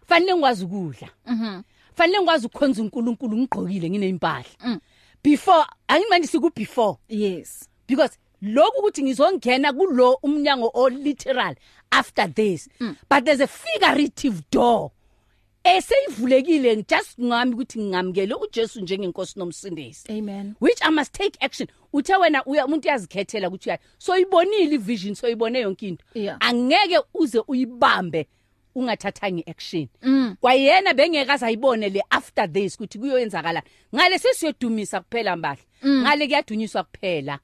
fanele 0.08 0.34
ngikwazi 0.34 0.64
ukudla. 0.64 1.08
Mhm 1.26 1.62
fanele 1.96 2.18
ngikwazi 2.18 2.46
ukukhonza 2.46 2.82
uNkulunkulu 2.82 3.36
ngigqokile 3.36 3.90
nginempahla 3.90 4.80
before 5.22 5.64
angimanje 5.88 6.26
siku 6.26 6.50
before. 6.54 6.98
Yes. 7.08 7.68
Because 7.88 8.18
lokhu 8.42 8.78
ukuthi 8.78 9.02
ngizongena 9.02 9.72
kulo 9.72 10.18
umnyango 10.22 10.70
o 10.74 10.88
literal 10.88 11.54
after 11.90 12.34
this 12.34 12.68
mm. 12.80 12.96
but 13.08 13.24
there's 13.24 13.40
a 13.40 13.46
figurative 13.46 14.42
door. 14.50 14.92
Eseyivulekile 15.66 16.76
just 16.76 17.20
ngami 17.20 17.54
ukuthi 17.54 17.78
ngingamkele 17.78 18.34
uJesu 18.34 18.80
njengenkosi 18.80 19.38
nomsindisi. 19.38 20.18
Amen. 20.18 20.54
Which 20.60 20.78
I 20.82 20.90
must 20.90 21.12
take 21.12 21.38
action. 21.40 21.68
Uthe 21.92 22.16
wena 22.16 22.44
uya 22.44 22.66
umuntu 22.66 22.88
uyazikhethela 22.88 23.48
ukuthi 23.48 23.68
uyayi 23.68 23.80
so 23.98 24.16
ibonile 24.16 24.74
ivision 24.74 25.14
so 25.14 25.28
ibone 25.28 25.60
yonke 25.60 25.88
into. 25.88 26.04
Yeah. 26.14 26.36
angeke 26.40 27.00
uze 27.14 27.42
uyibambe 27.48 28.26
ungathathanga 28.74 29.42
iaction. 29.46 29.88
Kwayena 30.40 30.94
bengeka 30.94 31.38
sayibone 31.38 31.88
le 31.88 32.02
after 32.10 32.52
this 32.52 32.74
ukuthi 32.74 32.98
kuyoyenzakala 32.98 33.62
ngale 33.94 34.18
sesiyodumisa 34.18 35.00
kuphela 35.00 35.36
mbahla. 35.36 35.62
Ngale 35.86 36.26
kuyadunyiswa 36.26 36.84
kuphela. 36.84 37.38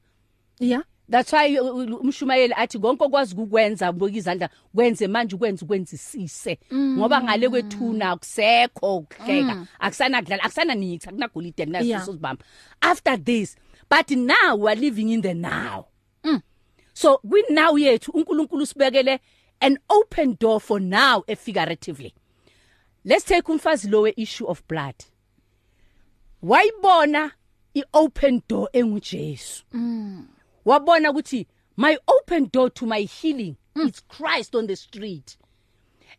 Yeah. 0.61 0.83
That's 1.11 1.33
why 1.33 1.59
uh, 1.59 1.65
uh, 1.65 2.01
umshumayeli 2.01 2.55
athi 2.57 2.79
konke 2.79 3.05
okwazi 3.05 3.35
ukukwenza 3.35 3.93
boka 3.93 4.13
izandla 4.17 4.49
kwenze 4.75 5.09
manje 5.09 5.37
ukwenza 5.37 5.65
ukwenzisise. 5.65 6.59
Ngoba 6.75 7.23
ngale 7.23 7.49
kwethuna 7.49 8.11
akusekho 8.11 8.97
ukuhleka. 8.97 9.67
Akusana 9.81 10.23
kudlala 10.23 10.43
akusana 10.43 10.75
nithi 10.75 11.09
akunagolide 11.09 11.63
Yeah. 11.63 11.81
akunaso 12.03 12.13
sibamba 12.13 12.45
after 12.81 13.25
this 13.25 13.57
but 13.91 14.11
now 14.11 14.57
we 14.57 14.73
are 14.73 14.81
living 14.81 15.11
in 15.11 15.21
the 15.23 15.35
now. 15.35 15.87
So 16.95 17.19
kwi 17.19 17.43
now 17.51 17.73
yethu 17.79 18.11
uNkulunkulu 18.13 18.67
sibekele 18.67 19.19
an 19.61 19.79
open 19.89 20.37
door 20.41 20.61
for 20.61 20.81
now 20.81 21.23
figuratively 21.39 22.15
let's 23.05 23.25
take 23.25 23.43
umfazi 23.53 23.91
lo 23.91 24.03
we 24.03 24.15
issue 24.17 24.47
of 24.47 24.63
blood. 24.69 24.95
Wayibona 26.43 27.33
iopen 27.75 28.43
door 28.49 28.69
enguJesu. 28.73 29.63
Wabona 30.65 31.13
ukuthi 31.13 31.47
my 31.77 31.97
open 32.09 32.49
door 32.53 32.71
to 32.71 32.87
my 32.87 33.01
healing 33.01 33.57
mm. 33.75 33.89
it's 33.89 34.01
Christ 34.01 34.55
on 34.55 34.67
the 34.67 34.77
street. 34.77 35.37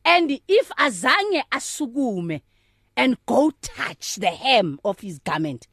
And 0.05 0.31
if 0.47 0.69
azange 0.69 1.43
asukume 1.51 2.41
and 2.97 3.17
go 3.25 3.51
touch 3.62 4.15
the 4.15 4.27
hem 4.27 4.79
of 4.83 5.00
his 5.00 5.19
garment 5.19 5.67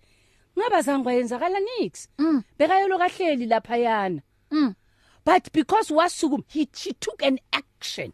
ngaba 0.59 0.83
zange 0.83 1.05
yenzakala 1.05 1.59
nix? 1.79 2.09
Mm. 2.19 2.45
bekayelo 2.59 2.99
kahleli 2.99 3.47
lapha 3.47 3.77
yana 3.77 4.23
Mm. 4.51 4.75
but 5.25 5.53
because 5.53 5.91
wasukuma 5.91 6.45
he 6.49 6.69
she 6.75 6.93
took 6.95 7.23
an 7.23 7.39
action. 7.53 8.13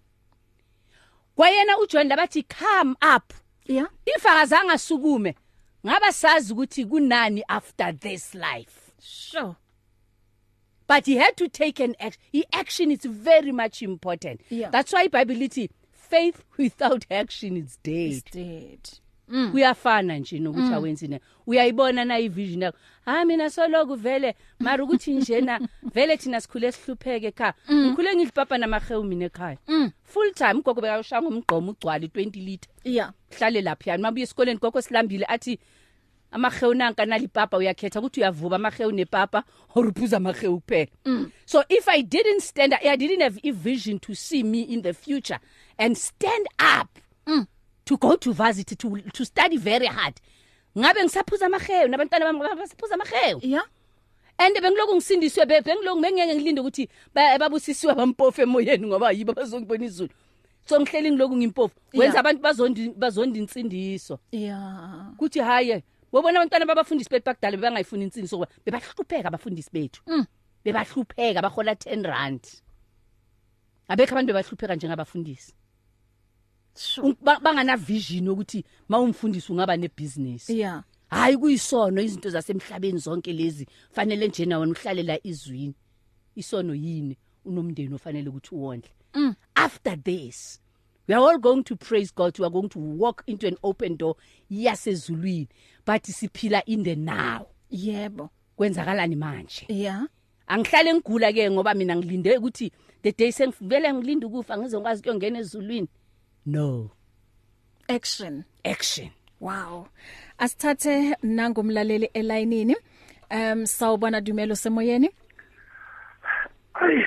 Kwayena 1.36 1.76
uJohn 1.78 2.10
labathi 2.10 2.46
come 2.48 2.96
up. 3.02 3.32
Yeah. 3.66 3.86
If 4.06 4.22
akazange 4.22 4.72
asukume 4.72 5.34
ngaba 5.84 6.12
sazi 6.12 6.52
ukuthi 6.52 6.84
kunani 6.86 7.42
after 7.48 7.92
this 7.92 8.34
life? 8.34 8.92
Sure. 9.00 9.56
But 10.88 11.06
he 11.06 11.16
had 11.16 11.36
to 11.36 11.48
take 11.48 11.80
an 11.80 11.94
action. 12.00 12.20
I 12.34 12.44
action 12.52 12.90
is 12.90 13.04
very 13.04 13.52
much 13.52 13.82
important. 13.82 14.40
Yeah. 14.48 14.70
that's 14.70 14.92
why 14.92 15.08
bible 15.08 15.34
ithi 15.34 15.70
faith 15.92 16.44
without 16.56 17.06
action 17.10 17.56
is 17.56 17.78
dead. 17.82 18.12
It's 18.12 18.30
dead. 18.30 19.00
Kuyafana 19.52 20.18
nje 20.18 20.38
nokuthi 20.38 20.74
awenzi 20.74 21.08
ne 21.08 21.20
uyayibona 21.46 22.04
na 22.04 22.18
ivision 22.18 22.62
yakho? 22.62 22.78
Ha 23.04 23.24
mina 23.24 23.50
soloku 23.50 23.94
vele. 23.94 24.34
Mara 24.58 24.84
ukuthi 24.84 25.12
njena 25.14 25.60
vele 25.94 26.16
thina 26.16 26.40
sikhule 26.40 26.72
sihlupheke 26.72 27.26
ekhaya. 27.26 27.54
Ngikhule 27.72 28.14
ngidlipapa 28.14 28.58
namahewu 28.58 29.04
mina 29.04 29.24
ekhaya. 29.24 29.58
Full 30.04 30.32
time 30.34 30.62
gogo 30.62 30.80
bekashanga 30.80 31.28
umgqomo 31.28 31.70
ugcwala 31.72 32.06
20 32.06 32.44
liter. 32.44 32.70
Yeah. 32.84 33.12
Hlale 33.38 33.60
lapha 33.60 33.90
yani. 33.90 34.02
Mabuye 34.02 34.22
esikoleni 34.22 34.58
gogo 34.60 34.80
silambile 34.82 35.24
athi 35.28 35.58
amahewu 36.36 36.74
nanka 36.74 37.06
nalipapa 37.06 37.56
uyakhetha 37.56 38.00
ukuthi 38.00 38.20
uyavuba 38.20 38.56
amahewu 38.56 38.92
nepapa 38.92 39.42
or 39.74 39.86
uphuza 39.88 40.16
amahewu 40.16 40.60
kuphela 40.60 40.86
so 41.44 41.64
if 41.68 41.88
i 41.88 42.02
didn't 42.02 42.40
stand 42.40 42.74
i 42.74 42.96
didn't 42.96 43.22
have 43.22 43.40
a 43.44 43.50
vision 43.52 43.98
to 43.98 44.14
see 44.14 44.42
me 44.42 44.60
in 44.62 44.82
the 44.82 44.92
future 44.92 45.38
and 45.78 45.96
stand 45.96 46.46
up 46.80 46.88
to 47.84 47.96
go 47.96 48.16
to 48.16 48.32
varsity 48.32 48.74
to 48.76 48.96
to 49.12 49.24
study 49.24 49.56
very 49.56 49.86
hard 49.86 50.14
ngabe 50.78 51.02
ngisaphuza 51.04 51.46
amahewu 51.46 51.88
nabantwana 51.88 52.24
bami 52.24 52.40
basaphuza 52.60 52.94
amahewu 52.94 53.40
yeah. 53.42 53.64
And 54.38 54.54
bengiloku 54.60 54.94
ngisindiswe 54.94 55.46
be- 55.46 55.60
bengiloku 55.60 56.00
bengeke 56.00 56.34
ngilinde 56.34 56.60
ukuthi 56.60 56.88
ba- 57.14 57.38
babusisiwe 57.38 57.94
bampofu 57.94 58.42
emoyeni 58.42 58.86
ngoba 58.86 59.10
yibo 59.12 59.32
bazongibona 59.32 59.84
izulu. 59.84 60.10
So 60.68 60.80
ngihleli 60.80 61.10
ngiloku 61.10 61.36
ngimpofu. 61.36 61.74
Wenza 61.92 62.04
Yeah. 62.06 62.20
abantu 62.20 62.42
bazondi 62.42 62.88
bazondi 62.96 63.38
insindiso. 63.38 64.18
Yeah. 64.32 65.12
Kuthi 65.16 65.40
haye 65.40 65.82
wobona 66.12 66.40
abantwana 66.40 66.66
babafundisi 66.66 67.10
bethu 67.10 67.24
bakudala 67.24 67.56
bebangayifuni 67.56 68.04
insindiso 68.04 68.36
ngoba 68.36 68.52
bebahlupheka 68.64 69.28
abafundisi 69.28 69.70
bethu. 69.72 70.02
Mm. 70.06 70.26
bebahlupheka 70.64 71.42
bahola 71.42 71.72
10 71.74 72.02
rand. 72.02 72.44
Abekho 73.88 74.12
abantu 74.12 74.32
bebahlupheka 74.32 74.74
njengabafundisi. 74.74 75.54
Sure 76.74 77.16
bangana 77.22 77.76
vision 77.76 78.28
ukuthi 78.28 78.64
mawumfundisi 78.88 79.52
ungaba 79.52 79.76
nebusiness. 79.76 80.50
Yeah. 80.50 80.84
Hayi 81.08 81.36
kuyisono 81.36 82.02
izinto 82.02 82.30
zasemhlabeni 82.30 82.98
zonke 82.98 83.32
lezi. 83.32 83.66
Fanele 83.90 84.28
njena 84.28 84.58
wena 84.58 84.72
uhlale 84.72 85.02
la 85.02 85.26
izwini. 85.26 85.74
Isono 86.34 86.74
yini? 86.74 87.16
Unomndeni 87.44 87.94
ofanele 87.94 88.28
ukuthi 88.28 88.54
uwondle. 88.54 88.90
Mm. 89.14 89.34
after 89.54 89.96
this 89.96 90.60
we 91.06 91.14
are 91.14 91.20
all 91.20 91.38
going 91.38 91.62
to 91.64 91.76
praise 91.76 92.10
god. 92.10 92.38
We 92.38 92.44
are 92.44 92.50
going 92.50 92.68
to 92.70 92.78
walk 92.78 93.22
into 93.26 93.46
an 93.46 93.56
open 93.62 93.96
door 93.96 94.16
yasezulwini 94.50 95.48
but 95.84 96.02
siphila 96.02 96.62
in 96.66 96.82
the 96.82 96.96
now. 96.96 97.46
Yebo. 97.72 98.30
Kwenzakalani 98.58 99.16
manje? 99.16 99.66
Yeah 99.68 100.06
angihlale 100.46 100.94
ngigula 100.94 101.32
ke 101.32 101.50
ngoba 101.50 101.74
mina 101.74 101.96
ngilinde 101.96 102.38
ukuthi 102.38 102.72
the 103.02 103.12
day 103.12 103.32
sengivele 103.32 103.92
ngilinde 103.92 104.26
ukufa 104.26 104.58
ngizokwazi 104.58 105.02
kuyongena 105.02 105.38
ezulwini? 105.38 105.88
No. 106.46 106.90
Action. 107.88 108.44
Action. 108.64 109.10
Wow. 109.40 109.88
Asithathe 110.38 111.16
nangumlaleli 111.22 112.10
elayinini. 112.14 112.76
Um 113.30 113.66
sawubona 113.66 114.20
Dumelo 114.20 114.56
semoyeni. 114.56 115.10
Hayi 116.72 117.04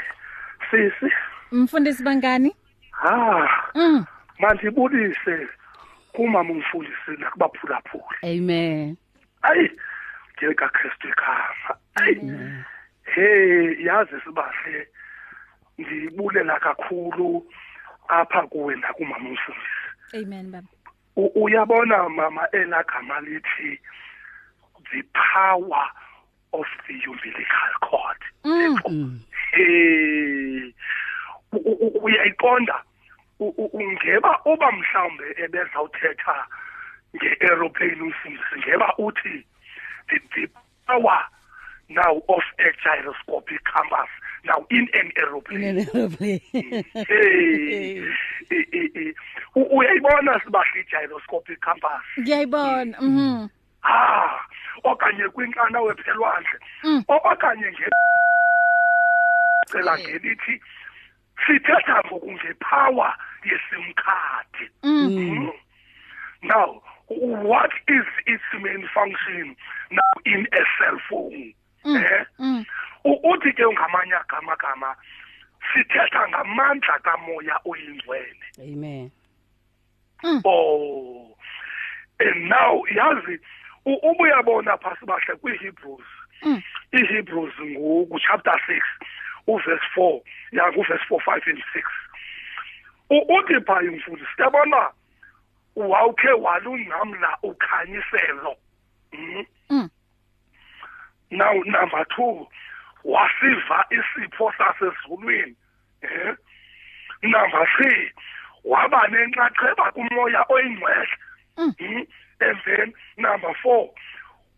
sisi. 0.72 1.14
Mfundisi 1.52 2.04
bangani? 2.04 2.56
Ha 3.02 3.72
Mm. 3.76 4.06
mandibulise 4.40 5.48
kumama 6.14 6.52
umfundisi 6.52 7.12
nakubaphulaphula 7.18 8.18
amen. 8.24 8.98
Ayi 9.42 9.72
ngeka 10.38 10.70
Kristu 10.70 11.08
ekhaya 11.08 11.78
ayi 11.96 12.22
hey 13.16 13.86
yazi 13.86 14.16
sibahle 14.24 14.88
ndibulela 15.78 16.60
kakhulu 16.60 17.46
apha 18.08 18.48
kuwe 18.48 18.76
nakumama 18.76 19.30
umfundisi 19.30 19.88
Amen 20.14 20.52
baba. 20.52 20.68
Uyabona 21.36 22.10
mama 22.10 22.48
elagama 22.52 23.20
lithi 23.22 23.80
the 24.92 25.04
power 25.14 25.86
of 26.54 26.66
the 26.88 26.94
umbilical 27.08 27.74
cord. 27.82 28.18
Mm. 28.44 29.22
u- 31.54 32.00
uyayiqonda 32.04 32.84
Ungeba 33.40 34.40
uba 34.46 34.72
mhlawumbe 34.72 35.24
ebezawuthetha 35.38 36.46
nge-aeroplane 37.16 38.02
umfundisi 38.02 38.56
ngeba 38.58 38.94
uthi 38.98 39.46
the, 40.10 40.20
the 40.36 40.48
power 40.88 41.20
now 41.90 42.22
of 42.28 42.44
a 42.60 42.70
gyroscopic 42.84 43.64
compass 43.64 44.10
now 44.44 44.66
in 44.70 44.88
an 44.94 45.12
aeroplane 45.18 45.86
hey 47.08 48.04
eh, 48.52 48.66
eh, 48.74 48.90
eh. 48.96 49.14
U- 49.56 49.70
uyayibona 49.78 50.40
sibahle 50.44 50.80
i-gyroscopic 50.82 51.60
compass 51.62 52.04
Ngiyayibona. 52.20 52.98
Mhm. 53.02 53.50
ha 53.82 54.40
okanye 54.84 55.30
kwinkana 55.30 55.82
wephelwandle 55.82 56.60
Mm. 56.84 57.04
Okanye 57.08 57.72
nge 57.72 57.88
cela 59.72 59.98
ngelithi 60.00 60.62
sithetha 61.48 62.04
ngokungepower 62.08 63.16
yesimkhadi 63.44 64.70
Mm. 64.84 65.52
now 66.44 66.82
what 67.10 67.72
is 67.88 68.06
its 68.28 68.44
main 68.62 68.88
function 68.94 69.56
now 69.92 70.14
in 70.26 70.48
a 70.54 70.64
cell 70.78 71.00
phone? 71.10 71.54
Eh? 71.86 72.26
Mm. 72.40 72.66
Uthi 73.06 73.52
ke 73.54 73.64
ngamanye 73.66 74.20
amagama 74.30 74.96
sithetha 75.74 76.28
ngamandla 76.30 77.00
kamoya 77.00 77.60
oyingcwele. 77.66 78.46
Amen. 78.60 79.12
Oh 80.46 81.36
and 82.20 82.50
now 82.50 82.84
yazi 82.96 83.40
ubuyabona 83.86 84.78
phasi 84.78 85.06
bahle 85.06 85.36
kwiHebrews. 85.42 86.06
Mm. 86.44 86.62
iHebrews 86.94 87.54
ngoku 87.62 88.20
chapter 88.20 88.54
6 88.68 88.82
uverse 89.54 89.86
4 89.96 90.22
ya 90.52 90.72
kuverse 90.72 91.06
4 91.10 91.20
5 91.20 91.50
and 91.50 91.64
6 91.74 91.84
U- 93.10 93.26
uthi 93.38 93.62
pha 93.66 93.82
imfundo 93.84 94.26
siyabona 94.36 94.90
wawukhe 95.76 96.32
walungamla 96.32 97.38
ukhanyiselo 97.44 98.56
Mhm. 99.14 99.44
Mm. 99.70 99.90
now 101.32 101.54
number 101.64 102.06
2 102.18 102.48
wasiva 103.04 103.86
isipho 103.90 104.54
sasezulwini 104.58 105.56
eh 106.02 106.36
number 107.22 107.68
3 107.80 108.12
waba 108.64 109.08
nenxaxheba 109.08 109.92
kumoya 109.92 110.46
oyingcwele 110.50 111.08
Mm. 111.58 111.74
Mhm. 111.80 112.06
and 112.40 112.58
then 112.66 112.94
number 113.18 113.56
4 113.64 113.90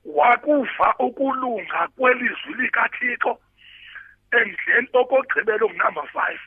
wakuva 0.06 0.95
ukulunga 0.99 1.88
kwelizwi 1.97 2.54
likaThixo 2.58 3.39
and 4.32 4.56
then 4.67 4.88
okogqibela 4.94 5.67
number 5.78 6.04
5 6.13 6.39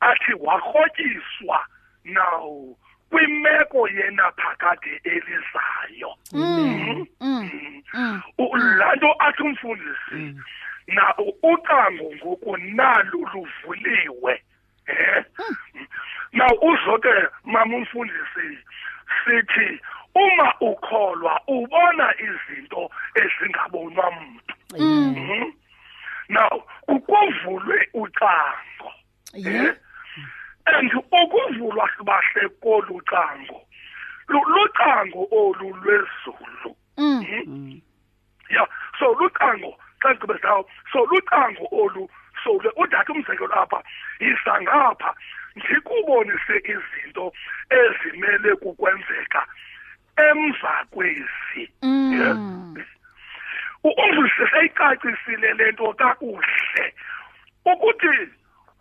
athi 0.00 0.32
warhotyiswa 0.34 1.66
now 2.04 2.76
kwimeko 3.10 3.88
yena 3.88 4.32
phakade 4.32 5.00
elizayo 5.04 6.14
Mm. 6.32 7.06
Mm. 7.20 7.82
Mm. 7.94 8.22
U- 8.38 8.56
lanto 8.56 9.14
athi 9.18 9.42
umfundisi 9.42 10.40
na 10.86 11.14
ucango 11.42 12.12
ngoku 12.16 12.56
nalo 12.56 13.18
luvuliwe 13.34 14.42
eh 14.86 15.24
na 16.32 16.46
uzoke 16.62 17.08
mama 17.44 17.76
umfundisi 17.76 18.58
sithi 19.24 19.80
uma 20.14 20.54
ukholwa 20.60 21.40
ubona 21.46 22.14
izinto 22.18 22.90
ezingabonwa 23.14 24.08
umuntu 24.08 24.54
Mhm. 24.78 25.52
now 26.28 26.64
ukuvulwe 26.96 27.88
ucango 27.94 28.88
Yeah. 29.34 29.74
and 30.66 30.92
ukuvulwa 30.94 31.88
sibahle 31.96 32.48
kolucango 32.60 33.58
Lu- 34.28 34.44
lucango 34.54 35.28
olu 35.30 35.74
lwezulu 35.82 36.76
Mm. 36.98 37.80
ya 38.50 38.66
so 38.98 39.14
lucango 39.14 39.74
xa 40.02 40.08
ngigqibezayo 40.14 40.64
so 40.92 40.98
lucango 41.10 41.64
olu 41.72 42.08
so 42.44 42.60
le 42.62 42.70
udade 42.76 43.12
umzekelo 43.12 43.54
apha 43.62 43.82
yisa 44.20 44.60
ngapha 44.62 45.14
ndikubonise 45.56 46.56
izinto 46.64 47.32
ezimele 47.70 48.54
kukwenzeka 48.56 49.46
emva 50.16 50.84
kwezi 50.90 51.62
Mm. 51.82 52.76
Umvisi 53.84 54.44
seyicacisile 54.52 55.52
lento 55.58 55.92
kakuhle. 55.92 56.84
Ukuthi 57.64 58.08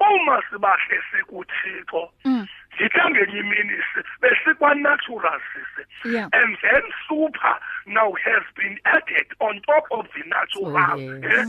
uma 0.09 0.41
sibahle 0.49 1.01
sikuthixo 1.11 2.09
Mm. 2.25 2.47
ndithe 2.75 3.09
ngenye 3.09 3.39
imini 3.39 3.77
si- 3.93 4.03
besikwa-natural 4.21 5.39
sise 5.53 5.83
and 6.31 6.57
then 6.61 6.83
super 7.07 7.55
now 7.85 8.11
has 8.13 8.43
been 8.55 8.79
added 8.83 9.27
on 9.39 9.61
top 9.61 9.85
of 9.91 10.05
the 10.13 10.23
natural 10.29 10.77
Oh, 10.77 10.95
yes. 10.95 11.23
eh? 11.39 11.45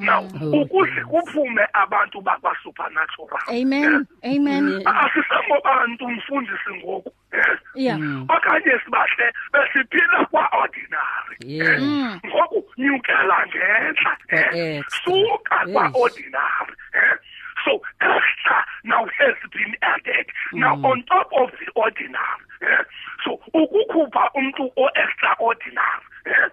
now 0.00 0.28
Oh, 0.42 0.60
ukuze 0.62 1.00
kuphume 1.04 1.66
abantu 1.72 2.20
bakwa-supernatural 2.20 3.40
Amen. 3.48 4.06
Amen. 4.24 4.68
Yeah. 4.68 5.04
asisengobantu 5.06 6.08
mfundisi 6.08 6.70
ngoku 6.76 7.12
eh? 7.32 7.58
Yeah. 7.74 7.98
okanye 8.28 8.80
sibahle 8.84 9.32
besiphila 9.52 10.24
kwa-ordinary 10.30 11.36
Yeah. 11.40 11.80
Mm. 11.80 12.20
ngoku 12.26 12.64
nyukela 12.76 13.46
ngentla 13.46 14.16
eh? 14.28 14.84
Suka 15.04 15.66
kwa-ordinary 15.72 16.74
eh? 16.92 17.18
So 17.66 17.82
extra 18.00 18.56
now 18.84 19.04
has 19.18 19.34
been 19.52 19.74
added 19.82 20.26
now 20.54 20.74
on 20.86 21.02
top 21.10 21.28
of 21.34 21.50
the 21.58 21.66
ordinary 21.74 22.46
eh? 22.62 22.84
so 23.24 23.30
ukukhupha 23.54 24.30
umntu 24.38 24.70
o-extraordinary 24.76 26.06
eh? 26.26 26.48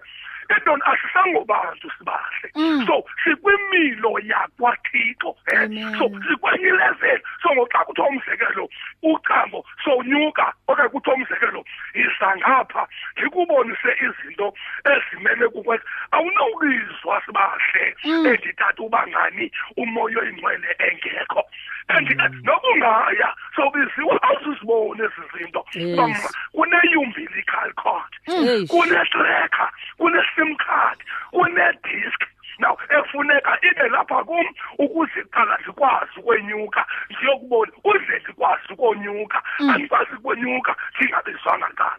Entoni 0.48 0.82
asisangobantu 0.84 1.90
sibahle. 1.98 2.48
So 2.86 3.04
sikwimilo 3.24 4.18
yakwathixo 4.22 5.36
eh? 5.52 5.68
So 5.98 6.10
sikwenye 6.28 6.70
level 6.70 7.20
so 7.42 7.48
ngoxa 7.54 7.84
kuthiwa 7.84 8.08
umzekelo 8.08 8.68
ucango 9.02 9.64
sonyuka 9.84 10.52
okanye 10.68 10.88
kuthiwa 10.88 11.16
umzekelo 11.16 11.64
isangapha 11.94 12.88
ndikubonise 13.16 13.90
izinto 14.06 14.54
ezimele 14.84 15.48
kukwenza. 15.48 15.84
Awunowukizwa 16.10 17.22
sibahle 17.26 17.96
endithatha 18.06 18.82
uba 18.82 19.06
ngani? 19.06 19.50
Umoya 19.76 20.18
oyingcwele 20.18 20.76
engekho. 20.78 21.44
And 21.88 22.08
nokungaya 22.44 23.34
sobiziwe 23.56 24.18
awuzuzibone 24.22 25.04
ezi 25.04 25.22
zinto 25.38 25.64
Yes. 25.74 25.96
Bam- 25.96 26.30
kune-umbilical 26.52 27.72
cord 27.74 28.12
Eish. 28.28 28.68
kune-tracker 28.70 29.70
kune-sim 29.98 30.56
card 30.56 30.98
kune-disk 31.30 32.20
now 32.58 32.76
efuneka 32.98 33.58
ibe 33.62 33.88
lapha 33.88 34.24
kum 34.24 34.46
ukuze 34.78 35.22
kuqala 35.22 35.58
ndikwazi 35.62 36.12
ukwenyuka 36.20 36.86
ndiyokubona 37.10 37.72
uze 37.84 38.18
ndikwazi 38.24 38.72
ukonyuka 38.72 39.42
andikwazi 39.72 40.10
ukwenyuka 40.18 40.76
ndingabizwanga 40.96 41.68
ngalo 41.74 41.96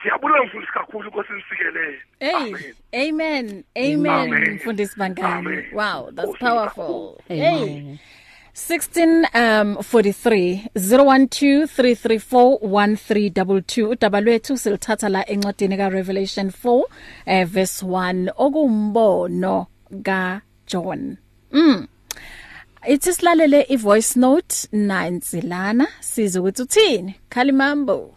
ndiyabulela 0.00 0.44
mfundisi 0.44 0.72
kakhulu 0.72 1.04
inkosi 1.08 1.32
ndisikelele 1.32 2.02
Hey, 2.20 2.54
amen. 3.08 3.64
Amen. 3.76 4.06
Amen. 4.06 4.54
Mfundisi 4.54 4.98
Bangani. 4.98 5.32
Amen. 5.46 5.64
Wow, 5.72 6.10
that's 6.12 6.38
powerful. 6.38 6.66
kakhulu. 6.66 7.18
Hey. 7.28 7.96
Amen. 8.52 8.80
16 8.80 9.26
um 9.34 9.76
43 9.82 10.68
012 10.74 11.66
334 11.66 12.58
1322 12.60 13.88
udaba 13.88 14.20
lwethu 14.20 14.58
silithatha 14.58 15.08
la 15.08 15.30
encwadini 15.30 15.76
ka 15.76 15.88
Revelation 15.88 16.52
4 16.64 16.82
eh 17.26 17.46
verse 17.46 17.86
1 17.86 18.32
okumbono 18.36 19.66
ka 20.02 20.40
John. 20.66 21.16
Mm. 21.52 21.86
Ithi 22.88 23.12
silalele 23.14 23.66
i 23.68 23.76
voice 23.76 24.20
note 24.20 24.68
nansilana 24.72 25.86
size 26.00 26.38
ukuthi 26.38 26.62
uthini 26.62 27.14
Khalimambo. 27.28 28.10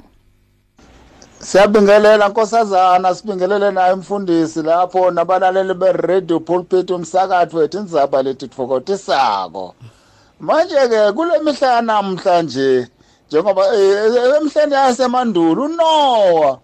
Siyabingelela 1.40 2.30
nkosazana 2.30 3.16
sibingelele 3.16 3.72
naye 3.72 3.94
umfundisi 3.94 4.62
lapho 4.62 5.12
nabalaleli 5.12 5.74
be-radio 5.74 6.40
pulpit 6.40 6.92
umsakathi 6.92 7.56
wethu 7.56 7.78
indzaba 7.78 8.24
lethi 8.24 8.48
tfokotisako 8.48 9.76
manje 10.40 10.76
ke 10.76 11.12
kule 11.12 11.40
mihla 11.40 11.68
yanamhlanje 11.68 12.88
njengoba 13.28 13.76
eh, 13.76 14.36
emhleni 14.42 14.74
yasemandulo 14.74 15.64
uNoah 15.64 16.58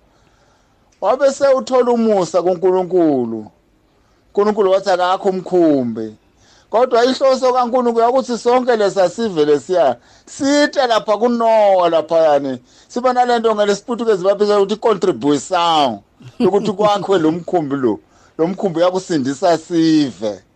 wabe 1.02 1.32
sewuthola 1.32 1.92
umusa 1.92 2.42
kuNkulunkulu. 2.42 3.48
uNkulunkulu 4.28 4.72
wathi 4.72 4.90
akakho 4.90 5.30
umkhumbi. 5.30 6.16
Kodwa 6.70 7.06
ihloso 7.06 7.54
kaNkulunkulu 7.54 8.10
ukuthi 8.10 8.38
sonke 8.38 8.76
lesasivele 8.76 9.60
siya 9.60 9.98
site 10.26 10.88
lapha 10.88 11.18
kuNoah 11.18 11.90
lapha 11.90 12.18
yani 12.18 12.60
siba 12.88 13.14
nalento 13.14 13.56
ngelesiputukezi 13.56 14.24
baphisa 14.24 14.60
ukuthi 14.60 14.76
contribution 14.76 16.00
ukuthi 16.40 16.72
kwakhe 16.72 17.18
lo 17.18 17.32
mkhumbi 17.32 17.76
lo 17.76 18.00
lo 18.38 18.48
mkhumbi 18.48 18.80
uyakusindisa 18.80 19.58
sive. 19.58 20.51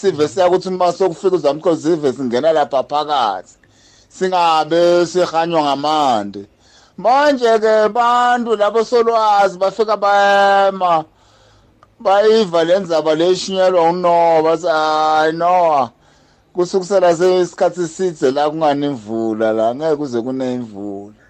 Sive 0.00 0.28
siyakuthi 0.28 0.68
uma 0.68 0.92
sokufika 0.92 1.36
uzamkho 1.36 1.76
sive 1.76 2.12
singena 2.12 2.52
lapha 2.52 2.82
phakathi 2.82 3.54
singabe 4.08 5.06
sihanywa 5.06 5.62
ngamande. 5.62 6.46
Manje 6.98 7.58
ke 7.58 7.88
bantu 7.88 8.56
labo 8.56 8.84
solwazi 8.84 9.58
bafika 9.58 9.96
bayema 9.96 11.04
bayiva 12.00 12.64
lenzaba 12.64 13.14
leshinyelwa 13.14 13.82
uNoah 13.90 14.42
bathi 14.42 14.66
hayi 14.66 15.32
Noah 15.32 15.90
kusukusela 16.52 17.16
sesikhathi 17.16 17.88
sidze 17.88 18.30
la 18.30 18.50
kungani 18.50 18.86
imvula 18.86 19.52
la 19.52 19.74
ngeke 19.74 19.96
kuze 19.96 20.20
kune 20.22 20.54
imvula. 20.54 21.22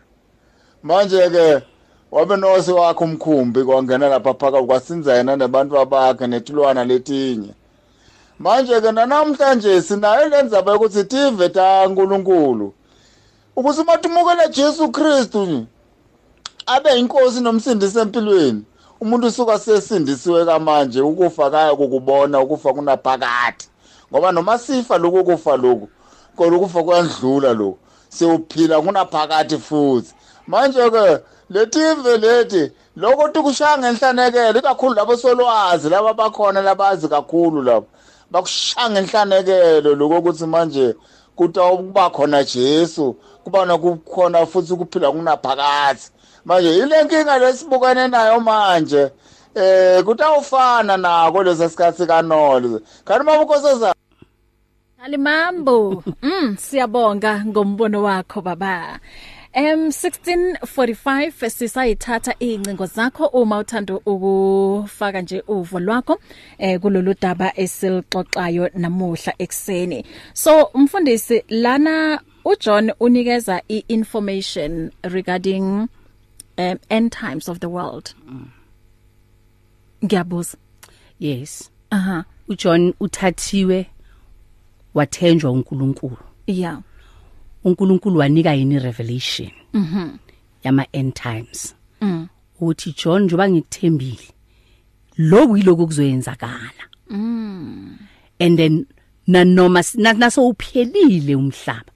Manje 0.83 1.31
ke 1.31 1.63
wabe 2.11 2.37
nose 2.37 2.73
wakhe 2.73 3.05
umkhumbi 3.05 3.65
kwangena 3.65 4.09
lapha 4.09 4.35
phakathi 4.35 4.67
kwasinza 4.67 5.15
yena 5.17 5.37
nabantu 5.37 5.79
abakhe 5.79 6.27
netilwana 6.27 6.85
letinye. 6.85 7.55
Manje 8.39 8.81
ke 8.81 8.93
namhlanje 8.93 9.83
sinayo 9.83 10.29
lenzaba 10.29 10.73
yokuthi 10.73 11.05
tive 11.05 11.49
ta 11.49 11.87
uNkulunkulu 11.87 12.73
ukuthi 13.57 13.81
umatumukele 13.81 14.49
Jesu 14.49 14.91
Kristu 14.91 15.39
nje 15.47 15.67
abe 16.67 16.99
inkosi 16.99 17.41
nomsindisi 17.41 17.99
empilweni. 17.99 18.65
Umuntu 19.01 19.27
usuka 19.27 19.59
sesindisiwe 19.59 20.45
kamanje 20.45 21.01
ukufa 21.01 21.51
kaya 21.51 21.77
kukubona 21.77 22.41
ukufa 22.41 22.73
kunaphakade. 22.73 23.65
Ngoba 24.13 24.33
noma 24.33 24.59
sifa 24.59 24.99
lokhu 24.99 25.25
kufa 25.25 25.57
lokhu 25.57 25.89
kodwa 26.37 26.59
ukufa 26.59 26.83
kuyandlula 26.83 27.53
lokhu. 27.53 27.79
Sewuphila 28.09 28.81
kunaphakade 28.81 29.59
futhi. 29.59 30.15
Manje 30.47 30.91
ke 30.91 31.19
letive 31.51 32.17
leti 32.19 32.73
lokuthi 32.97 33.41
kushaya 33.43 33.79
ngenhlanekelo 33.79 34.59
ikakhulu 34.59 34.95
labo 34.95 35.17
solwazi 35.17 35.89
laba 35.89 36.15
bakhona 36.15 36.63
labazi 36.63 37.09
kakhulu 37.09 37.63
labo. 37.63 37.87
Bakushaya 38.31 38.91
ngenhlanekelo 38.91 39.95
lokuthi 39.95 40.47
manje 40.47 40.95
kutawuba 41.37 42.11
khona 42.11 42.45
Jesu 42.45 43.17
kuba 43.45 43.67
nakukhona 43.67 44.47
futhi 44.47 44.73
ukuphila 44.73 45.13
kunaphakade 45.13 46.01
manje 46.45 46.79
ile 46.79 47.05
nkinga 47.05 47.39
lesibukene 47.39 48.09
nayo 48.09 48.41
manje 48.41 49.11
eh 49.55 50.05
kutawufana 50.05 50.97
nako 50.97 51.43
lesa 51.43 51.69
sikhathi 51.69 52.07
kanolo 52.07 52.81
kanti 53.05 53.25
mabukhosazana 53.25 53.95
Alimambo. 55.07 56.03
Mm, 56.23 56.57
siyabonga 56.57 57.45
ngombono 57.47 58.03
wakho 58.03 58.41
baba. 58.41 58.99
Em 59.59 59.89
1645 59.91 61.51
sisayithatha 61.51 62.35
incingo 62.41 62.87
zakho 62.87 63.27
uma 63.27 63.59
uthanda 63.59 63.95
ukufaka 63.95 65.21
nje 65.23 65.43
uvo 65.49 65.81
lwakho 65.81 66.21
eh 66.59 66.81
kulolu 66.81 67.15
daba 67.21 67.53
esilixoxayo 67.57 68.71
namuhla 68.75 69.33
ekseni. 69.39 70.05
So 70.35 70.63
umfundisi 70.75 71.45
lana 71.49 72.21
uJohn 72.45 72.93
unikeza 73.01 73.63
iinformation 73.71 74.91
regarding 75.03 75.89
um 76.59 76.77
end 76.91 77.13
times 77.13 77.49
of 77.49 77.59
the 77.61 77.67
world. 77.69 78.15
Ngiyabuza. 80.05 80.57
yes 81.21 81.71
Aha. 81.91 82.25
uJohn 82.49 82.95
uthathiwe 83.01 83.87
wathenjwa 84.95 85.51
uNkulunkulu 85.51 86.17
Yeah. 86.47 86.79
uNkulunkulu 87.71 88.19
wanika 88.19 88.53
yini 88.55 88.79
revelation? 88.79 89.51
Mhm. 89.73 90.17
Yama 90.65 90.87
end 90.93 91.15
times. 91.15 91.75
Mm. 92.01 92.29
uthi 92.61 92.95
John 93.05 93.23
njoba 93.25 93.49
ngikuthembile 93.51 94.29
lokhu 95.19 95.57
yiloko 95.57 95.87
kuzoyenzakala. 95.87 96.85
Mm. 97.11 97.99
And 98.41 98.59
then 98.59 98.87
nanoma 99.27 99.83
naso 99.95 100.49
uphelile 100.49 101.35
umhlaba 101.37 101.93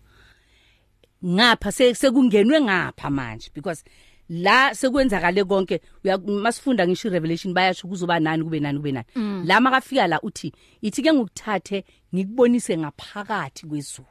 ngapha 1.25 1.73
se- 1.73 1.95
sekungenwe 1.95 2.61
ngapha 2.61 3.11
manje 3.11 3.51
because 3.55 3.85
la 4.29 4.75
sekwenzakale 4.75 5.45
konke 5.45 5.81
masifunda 6.27 6.87
ngisho 6.87 7.09
irevelation 7.09 7.55
bayasho 7.55 7.89
kuzoba 7.89 8.21
nani 8.21 8.45
kube 8.45 8.61
nani 8.61 8.79
kube 8.79 8.93
nani. 8.93 9.07
La 9.47 9.61
makafika 9.61 10.07
la 10.07 10.21
uthi 10.23 10.53
ithi 10.83 11.03
ke 11.03 11.13
ngikuthathe 11.13 11.85
ngikubonise 12.15 12.79
ngaphakathi 12.79 13.67
kwezulu. 13.67 14.07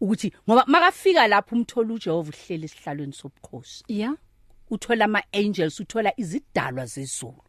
Ukuthi 0.00 0.32
ngoba 0.48 0.64
makafika 0.66 1.26
lapho 1.26 1.56
umthola 1.56 1.94
uJehova 1.94 2.32
uhlele 2.32 2.64
esihlalweni 2.64 3.12
sobukhosi. 3.12 3.84
Yeah. 3.88 4.16
uthola 4.70 5.04
ama 5.04 5.22
angels 5.32 5.80
uthola 5.80 6.12
izidalwa 6.20 6.86
zezulu. 6.86 7.42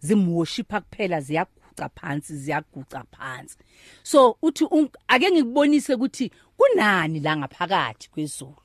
Zimworshipper 0.00 0.82
kuphela 0.82 1.20
ziyaguca 1.20 1.88
phansi 1.94 2.36
ziyaguca 2.36 3.04
phansi. 3.10 3.56
So 4.02 4.36
uthi 4.42 4.64
ake 5.08 5.30
ngikubonise 5.30 5.94
ukuthi 5.94 6.30
kunani 6.56 7.20
la 7.20 7.36
ngaphakathi 7.36 8.10
kwezulu. 8.10 8.62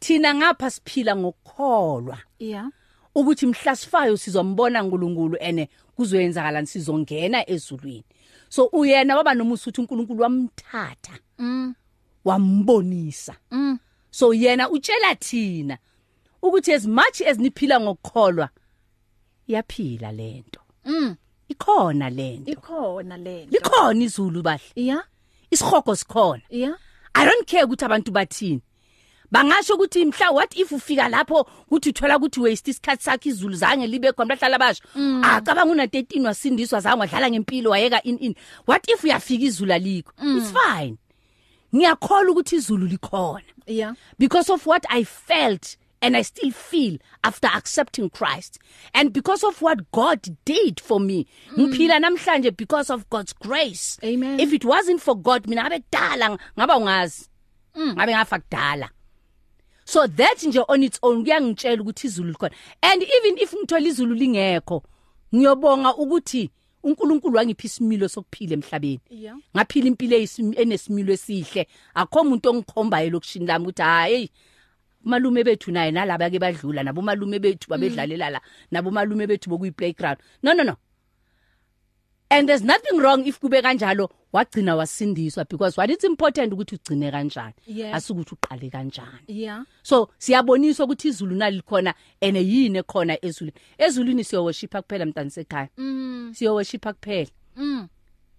Thina 0.00 0.34
ngapha 0.34 0.70
siphila 0.70 1.16
ngokukholwa. 1.16 2.18
Yeah. 2.38 2.70
ukuthi 3.14 3.46
mhlasifayo 3.46 4.16
sizombona 4.16 4.84
uNkulunkulu 4.84 5.36
ene 5.40 5.68
kuzoyenzakalani 5.96 6.66
sizongena 6.66 7.50
ezulwini. 7.50 8.04
So 8.48 8.66
uyena 8.66 9.16
waba 9.16 9.34
nomusa 9.34 9.70
uthi 9.70 9.80
uNkulunkulu 9.80 10.22
wamthatha. 10.22 11.18
Wambonisa. 12.28 13.34
So 14.10 14.32
yena 14.34 14.70
utshela 14.70 15.14
thina 15.14 15.78
ukuthi 16.42 16.72
as 16.72 16.86
much 16.86 17.20
as 17.20 17.38
niphila 17.38 17.80
ngokukholwa 17.80 18.48
iyaphila 19.48 20.12
lento 20.12 20.60
ikhona 21.48 22.10
lento 22.10 22.50
Ikhona 22.52 23.16
lento. 23.16 23.50
likhona 23.50 24.04
izulu 24.04 24.42
bahle. 24.42 24.72
Yeah. 24.76 25.02
isihogo 25.50 25.96
sikhona. 25.96 26.42
Yeah. 26.50 26.74
i 27.14 27.24
don't 27.24 27.46
care 27.46 27.64
ukuthi 27.64 27.84
abantu 27.84 28.10
bathini. 28.12 28.60
Bangasho 29.30 29.74
ukuthi 29.74 30.04
mhla 30.04 30.30
what 30.32 30.56
if 30.56 30.72
ufika 30.72 31.08
lapho 31.08 31.46
uthi 31.70 31.88
uthola 31.90 32.16
ukuthi 32.18 32.40
waste 32.40 32.70
isikhathi 32.70 33.02
sakhe 33.02 33.28
izulu 33.28 33.54
zange 33.56 33.86
libe 33.86 34.12
khona 34.12 34.36
bahlala 34.36 34.58
basho. 34.58 34.82
Acabanga 35.22 35.72
una 35.72 35.86
13 35.86 36.26
wasindiswa 36.26 36.80
zange 36.80 37.00
wadlala 37.00 37.30
ngempilo 37.30 37.70
wayeka 37.70 38.02
in 38.02 38.18
in. 38.18 38.34
What 38.66 38.88
if 38.88 39.04
uyafika 39.04 39.44
izulu 39.44 39.72
alikho? 39.72 40.12
It's 40.22 40.52
fine. 40.52 40.96
Ngiyakholwa 41.74 42.30
ukuthi 42.32 42.56
izulu 42.56 42.86
likhona. 42.86 43.42
Yeah. 43.66 43.94
Because 44.18 44.50
of 44.50 44.66
what 44.66 44.84
I 44.88 45.04
felt 45.04 45.76
and 46.00 46.16
I 46.16 46.22
still 46.22 46.50
feel 46.50 46.98
after 47.24 47.48
accepting 47.48 48.10
Christ. 48.10 48.58
And 48.94 49.12
because 49.12 49.44
of 49.44 49.60
what 49.60 49.90
God 49.92 50.36
did 50.44 50.80
for 50.80 51.00
me. 51.00 51.26
Ngiphila 51.52 52.00
namhlanje 52.00 52.56
because 52.56 52.90
of 52.90 53.08
God's 53.10 53.32
grace. 53.32 53.98
Amen. 54.04 54.40
if 54.40 54.52
it 54.52 54.64
wasn't 54.64 55.00
for 55.00 55.16
God 55.16 55.46
mina 55.48 55.62
ngabe 55.62 55.84
kudala 55.90 56.38
ngaba 56.58 56.76
ungazi. 56.76 57.28
Ngabe 57.76 58.12
ngafa 58.12 58.38
kudala. 58.38 58.88
So 59.84 60.06
that 60.06 60.38
nje 60.38 60.64
on 60.68 60.82
its 60.82 60.98
own 61.02 61.24
kuyangitshela 61.24 61.82
ukuthi 61.82 62.06
izulu 62.06 62.32
likhona. 62.32 62.52
And 62.82 63.02
even 63.02 63.38
if 63.38 63.52
ngithola 63.52 63.88
izulu 63.88 64.14
lingekho 64.14 64.82
ngiyobonga 65.34 65.94
ukuthi 65.96 66.50
uNkulunkulu 66.88 67.36
wangipha 67.36 67.64
isimilo 67.64 68.08
sokuphila 68.08 68.52
emhlabeni. 68.54 69.00
Yeah. 69.10 69.36
ngaphila 69.56 69.86
impilo 69.86 70.16
eyisimi- 70.16 70.60
enesimilo 70.60 71.12
esihle. 71.12 71.66
Akho 71.94 72.20
umuntu 72.20 72.48
ongikhombayo 72.50 73.10
lokushini 73.10 73.46
lami 73.46 73.64
ukuthi 73.64 73.82
hayi 73.82 74.30
malume 75.04 75.44
bethu 75.44 75.70
naye 75.72 75.90
nalaba 75.90 76.30
ke 76.30 76.38
badlula 76.38 76.82
nabo 76.82 77.02
malume 77.02 77.38
bethu 77.38 77.68
babedlalela 77.70 78.30
la 78.30 78.40
nabo 78.70 78.90
malume 78.90 79.26
bethu 79.26 79.50
bokuyi 79.50 79.70
playground 79.70 80.18
no 80.42 80.54
no 80.54 80.64
no. 80.64 80.76
And 82.30 82.48
there's 82.48 82.62
nothing 82.62 82.98
wrong 82.98 83.26
if 83.26 83.40
kube 83.40 83.62
kanjalo. 83.62 84.10
Wagcina 84.32 84.76
wasindiswa 84.76 85.48
because 85.48 85.76
what 85.76 85.90
it's 85.90 86.04
important 86.04 86.52
ukuthi 86.52 86.74
ugcine 86.76 87.10
kanjani? 87.10 87.54
Yes. 87.66 87.94
asukuthi 87.94 88.34
uqale 88.34 88.70
kanjani? 88.70 89.24
Yeah. 89.26 89.64
So 89.82 90.10
siyaboniswa 90.18 90.86
ukuthi 90.86 91.08
izulu 91.08 91.36
nalikhona 91.36 91.94
ene 92.20 92.42
yini 92.42 92.78
ekhona 92.78 93.24
ezulwini? 93.24 93.52
Ezulwini 93.78 94.24
siyo 94.24 94.44
worshipa 94.44 94.82
kuphela 94.82 95.06
mntana 95.06 95.30
sekhaya 95.30 95.68
mm. 95.76 96.32
Siyo 96.34 96.54
worshipa 96.54 96.92
kuphela. 96.92 97.30
Mm. 97.56 97.88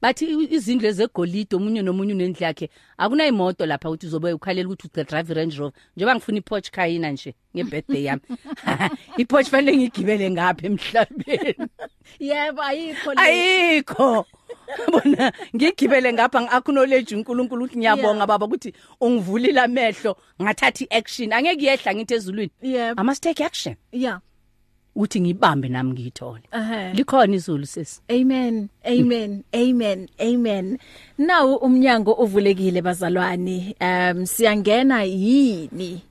Bathi 0.01 0.25
i- 0.25 0.53
izindlu 0.55 0.87
ezegolide 0.87 1.55
omunye 1.55 1.81
nomunye 1.81 2.13
unendlu 2.13 2.43
yakhe 2.43 2.69
akunayimoto 2.97 3.65
lapha 3.65 3.89
ukuthi 3.89 4.07
uzobe 4.07 4.33
ukhalela 4.33 4.69
ukuthi 4.69 4.87
uca 4.87 5.03
drive 5.03 5.33
Range 5.33 5.57
Rover. 5.57 5.73
Njengoba 5.95 6.15
ngifuna 6.15 6.37
iPorsche 6.37 6.71
Cayenne 6.71 7.11
nje 7.11 7.33
ngebirthday 7.55 8.03
yami. 8.03 8.21
iPorsche 9.17 9.51
fanele 9.51 9.77
ngigibele 9.77 10.31
ngapha 10.31 10.65
emhlabeni. 10.67 11.67
Yebo 12.19 12.61
ayikho 12.61 13.13
le. 13.13 13.21
Ayikho. 13.21 14.25
Bona 14.91 15.33
ngigibele 15.55 16.13
ngapha 16.13 16.41
ngiacknowledge 16.41 17.15
uNkulunkulu 17.15 17.65
ukuthi 17.65 17.77
ngiyabonga 17.77 18.15
Yeah. 18.17 18.27
baba 18.27 18.45
ukuthi 18.45 18.73
ungivulile 19.01 19.59
amehlo 19.61 20.15
ngathatha 20.41 20.85
iaction. 20.89 21.33
Angeke 21.33 21.65
yehla 21.65 21.95
ngithi 21.95 22.13
ezulwini. 22.13 22.51
Yebo. 22.61 23.01
I 23.01 23.03
must 23.03 23.23
take 23.23 23.43
action. 23.43 23.75
Yeah. 23.91 24.19
Ukuthi 24.95 25.21
ngibambe 25.21 25.69
nami 25.69 25.91
ngiyithole 25.91 26.41
likhona 26.93 27.35
izulu 27.35 27.65
sisi 27.65 28.01
Amen. 28.09 28.69
Amen. 28.85 29.43
Amen. 29.53 30.09
Amen. 30.19 30.77
Nawu 31.17 31.55
umnyango 31.55 32.13
uvulekile 32.13 32.81
bazalwane. 32.81 33.75
Um 33.81 34.25
siyangena 34.25 35.03
yini? 35.03 36.01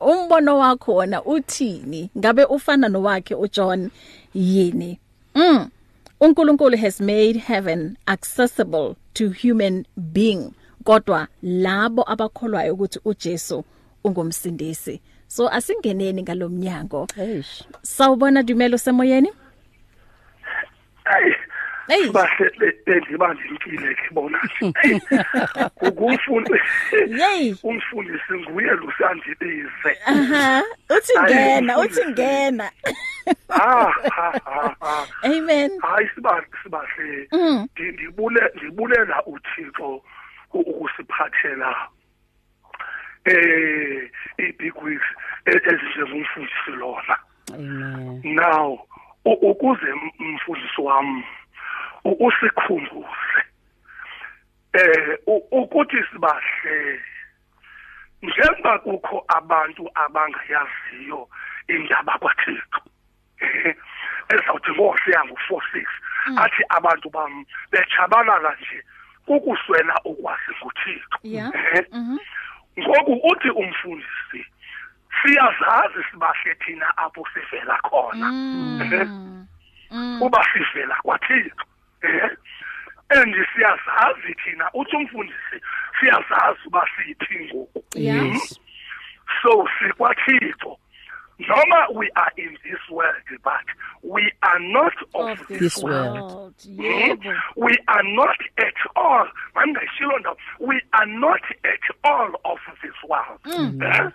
Umbono 0.00 0.58
wakho 0.58 0.94
wona 0.94 1.24
uthini? 1.24 2.10
Ngabe 2.18 2.44
ufana 2.44 2.88
nowakhe 2.88 3.34
uJohn 3.34 3.90
yini? 4.34 4.98
Mm. 5.34 5.68
uNkulunkulu 6.20 6.76
has 6.76 7.00
made 7.00 7.36
heaven 7.36 7.96
accessible 8.06 8.96
to 9.14 9.30
human 9.30 9.84
being 10.12 10.52
kodwa 10.84 11.28
labo 11.42 12.04
abakholwayo 12.12 12.74
ukuthi 12.74 13.00
uJesu 13.04 13.64
ungumsindisi. 14.04 15.00
So 15.28 15.48
asingeneni 15.48 16.22
ngalomnyango. 16.22 17.06
eish 17.18 17.62
Sawubona 17.82 18.42
Dumelo 18.42 18.78
semoyeni? 18.78 19.28
Hey. 21.04 21.32
Hey. 21.88 22.10
Bahle 22.10 22.50
bendiba 22.86 23.34
ndimpile 23.34 23.94
ke 23.94 24.10
bona. 24.14 24.38
Ukumfundi. 25.82 26.60
Yey. 27.08 27.54
Umfundisi 27.62 28.32
nguye 28.34 28.70
lusandibize. 28.72 29.98
Aha, 30.06 30.62
uthi 30.90 31.12
ngena, 31.24 31.78
uthi 31.78 32.04
ngena. 32.10 32.70
Ah, 33.50 33.92
ah, 34.16 34.32
ah, 34.46 34.74
ah. 34.80 35.06
Amen. 35.22 35.70
hayi 35.80 36.08
siba 36.14 36.44
sibahle 36.62 37.28
Mm. 37.32 37.68
Ndi- 37.76 37.92
ndibule 37.92 38.40
ndibulela 38.56 39.22
uThixo 39.26 40.02
ukusiphathela 40.52 41.76
eh 43.28 44.10
i-big 44.38 44.76
weeks 44.82 45.08
e- 45.46 45.62
ezinjengomfundisi 45.70 46.70
lona 46.80 47.16
now 48.24 48.78
ukuze 49.24 49.92
umfundisi 50.20 50.80
wami 50.80 51.24
usikhumbuze 52.04 53.40
eh 54.72 55.18
ukuthi 55.50 55.96
sibahle 56.12 57.00
njengoba 58.22 58.78
kukho 58.78 59.24
abantu 59.28 59.90
abangayaziyo 59.94 61.28
indaba 61.68 62.18
kwaThixo 62.18 62.80
ezawuthi 64.28 64.70
ngosiya 64.70 65.20
ngo46 65.24 65.86
athi 66.42 66.62
abantu 66.68 67.10
bam 67.10 67.44
bechabalala 67.70 68.56
nje 68.60 68.82
ukuswela 69.26 69.94
ukwazi 70.04 70.52
ngoThixo 70.62 71.18
Yeah. 71.22 71.50
Mhm. 71.92 72.18
Ngoku 72.78 73.12
uthi 73.30 73.50
umfundisi 73.50 74.46
siyazazi 75.22 76.00
sibahle 76.10 76.54
thina 76.54 76.96
apho 76.96 77.24
sivela 77.34 77.78
khona. 77.82 78.28
Mm. 79.90 80.22
Uba 80.22 80.44
sivela 80.52 80.96
kwathixo. 81.02 81.64
And 83.10 83.34
siyazazi 83.54 84.34
thina 84.44 84.70
uthi 84.74 84.96
umfundisi 84.96 85.56
siyazazi 86.00 86.60
uba 86.66 86.88
siyiphi 86.96 87.54
ngoku. 87.54 87.84
So 89.42 89.68
sikwathixo. 89.78 90.78
Noma 91.38 91.86
we 91.94 92.10
are 92.16 92.32
in 92.36 92.56
this 92.64 92.80
world 92.90 93.14
but 93.44 93.66
we 94.02 94.22
are 94.42 94.58
not 94.58 94.92
of, 95.14 95.38
Of 95.40 95.46
this, 95.48 95.58
this 95.60 95.78
world, 95.82 96.32
world. 96.32 96.54
Yebo. 96.66 97.34
we 97.56 97.76
are 97.86 98.02
not 98.02 98.36
at 98.56 98.74
all 98.96 99.26
mandingayishilo 99.54 100.18
ndawo 100.18 100.36
we 100.60 100.80
are 100.92 101.06
not 101.06 101.42
at 101.64 101.84
all 102.04 102.30
of 102.44 102.58
this 102.82 102.96
world 103.08 103.40
eh? 103.82 104.10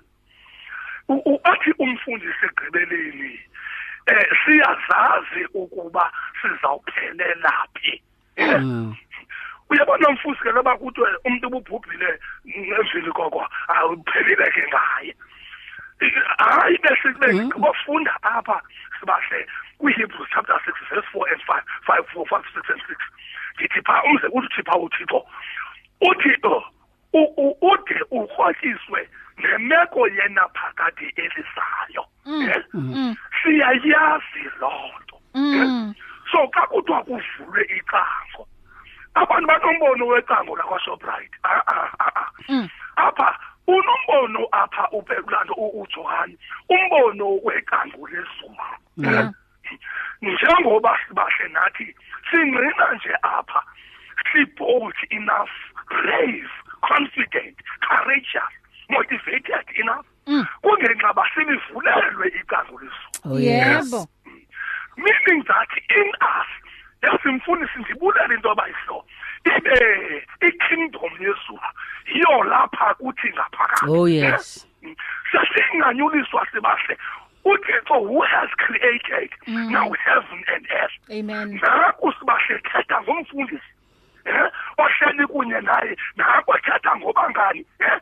U- 1.10 1.22
u- 1.26 1.40
athi 1.44 1.72
umfundisi 1.80 2.46
egqibeleni 2.46 3.40
eh 4.08 4.26
siyazazi 4.46 5.46
ukuba 5.54 6.12
sizawuphelela 6.42 7.68
phi 7.74 8.02
Eh? 8.36 8.60
Mm. 8.62 8.96
uyabona 9.70 10.10
mfundisi 10.12 10.44
ke 10.44 10.52
loba 10.52 10.78
kuthiwe 10.78 11.08
umuntu 11.26 11.48
ububhubhile 11.48 12.20
emvini 12.46 13.12
koko 13.12 13.48
awuphelile 13.68 14.52
ke 14.52 14.64
ngaye 14.68 15.16
hayi 16.38 16.78
bese 16.78 17.14
kube 17.14 17.34
ngibofunda 17.34 18.14
apha 18.22 18.62
sibahle 19.00 19.48
kwi-hebrews 19.78 20.30
chapter 20.34 20.56
6 20.66 20.90
verse 20.90 21.08
4 21.14 21.32
and 21.34 21.42
5 21.42 21.64
5 21.88 22.04
4 22.14 22.26
5 22.26 22.44
6 22.56 22.72
and 22.74 22.82
6 22.82 22.98
ndithi 23.56 23.82
pha 23.82 24.04
umze 24.04 24.28
uthi 24.28 24.64
pha 24.64 24.78
uthixo 24.78 25.26
uthixo 26.02 26.64
u- 27.14 27.58
ude 27.62 27.98
urhotyiswe 28.12 29.10
nemeko 29.38 30.08
yena 30.08 30.48
phakade 30.50 31.14
elizayo 31.16 32.06
Eh? 32.26 32.64
siyayazi 33.44 34.44
loo 34.60 34.92
nto. 35.04 35.18
So 36.32 36.48
xa 36.54 36.62
kuthiwa 36.68 37.04
kuvulwe 37.04 37.64
icango 37.78 38.48
abantu 39.14 39.48
banombono 39.48 40.08
wecango 40.08 40.56
lakwaShoprite. 40.56 41.38
Ah 41.44 41.62
ah 41.68 41.90
ah 42.00 42.32
apha 42.96 43.40
unombono 43.68 44.48
apha 44.52 44.88
uPekulando 44.92 45.54
uJohani 45.54 46.38
umbono 46.70 47.40
wecango 47.44 48.08
lezulu 48.08 48.58
Yeah. 48.98 49.32
njengoba 50.22 51.00
sibahle 51.08 51.48
nathi 51.48 51.96
singqina 52.32 52.94
nje 52.96 53.16
apha 53.22 53.64
sibold 54.32 54.94
enough 55.10 55.50
brave 55.90 56.50
confident 56.82 57.58
courageous 57.88 58.54
motivated 58.90 59.66
enough 59.76 60.06
Mm. 60.28 60.46
kungenxa 60.62 61.14
basilivulelwe 61.14 62.28
icango 62.28 62.80
lezulu 62.80 63.36
oh 63.36 63.40
Yebo. 63.40 64.08
meaning 64.98 65.44
that 65.48 65.70
in 65.98 66.10
us 66.22 66.48
yasimfundisi 67.02 67.80
ndibulele 67.80 68.36
into 68.36 68.52
abayihlo 68.52 69.06
ibe 69.46 70.28
ikingdom 70.42 71.12
yezulu 71.20 71.60
yiyo 72.14 72.44
lapha 72.44 72.94
kuthi 72.94 73.30
ngaphakathi. 73.30 73.86
Oh 73.90 74.06
yes. 74.08 74.68
Sasinganyuliswa 75.32 76.48
sibahle. 76.52 76.98
Uthixo 77.46 78.08
who 78.08 78.22
has 78.22 78.50
created 78.58 79.30
now 79.48 79.92
heaven 80.06 80.44
and 80.56 80.66
earth. 80.72 80.98
Amen. 81.12 81.60
naku 81.62 82.12
sibahle 82.20 82.60
thetha 82.60 83.02
ngomfundisi. 83.02 83.58
eh 83.58 83.83
ohleli 84.78 85.28
kunye 85.28 85.62
naye 85.62 85.98
nakwathatha 86.16 86.96
ngoba 86.98 87.30
ngani 87.30 87.66
eh 87.80 88.00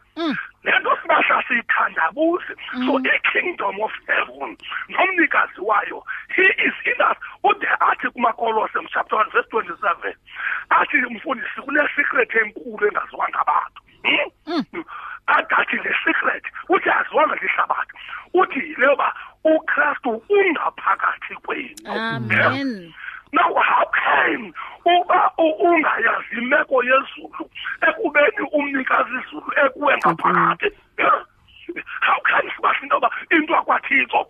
lento 0.64 0.98
sibasha 1.02 1.44
siyithandabuze 1.48 2.54
so 2.86 3.00
i-kingdom 3.00 3.80
of 3.82 3.92
heaven 4.08 4.58
nomnikazi 4.90 5.62
wayo 5.62 6.04
he 6.36 6.44
is 6.44 6.74
in 6.86 7.02
us. 7.02 7.18
Ude 7.44 7.68
athi 7.80 8.08
kumakolose 8.10 8.80
chapter 8.94 9.18
1 9.18 9.32
verse 9.32 9.50
27 9.52 10.14
athi 10.70 10.98
mfundisi 10.98 11.62
kune-secret 11.62 12.36
enkulu 12.36 12.88
engaziwa 12.88 13.30
ngabantu 13.30 13.82
Hmm? 14.04 14.84
adathi 15.28 15.76
le 15.78 15.96
secret 16.06 16.44
uthi 16.70 16.90
aziwanga 16.90 17.36
lihlabathi 17.36 17.94
uthi 18.34 18.60
yileyo 18.60 18.96
ba 18.96 19.14
ukristu 19.44 20.24
ungaphakathi 20.30 21.36
kwenu. 21.36 21.76
Amen. 21.86 22.94
Now 23.34 23.54
how 23.56 23.86
can 23.92 24.54
uba 24.86 25.32
u- 25.38 25.58
ungayazi 25.68 26.36
imeko 26.38 26.84
yezulu 26.84 27.44
ekubeni 27.88 28.42
umnikazi 28.52 29.12
izulu 29.28 29.52
ekuwe 29.66 29.94
ngaphakathi 29.98 30.70
Yeah. 31.00 31.26
How 32.02 32.20
can 32.26 32.50
sibasho 32.56 32.84
into 32.84 32.96
yoba 32.96 33.10
into 33.32 33.54
akwathixo 33.54 34.28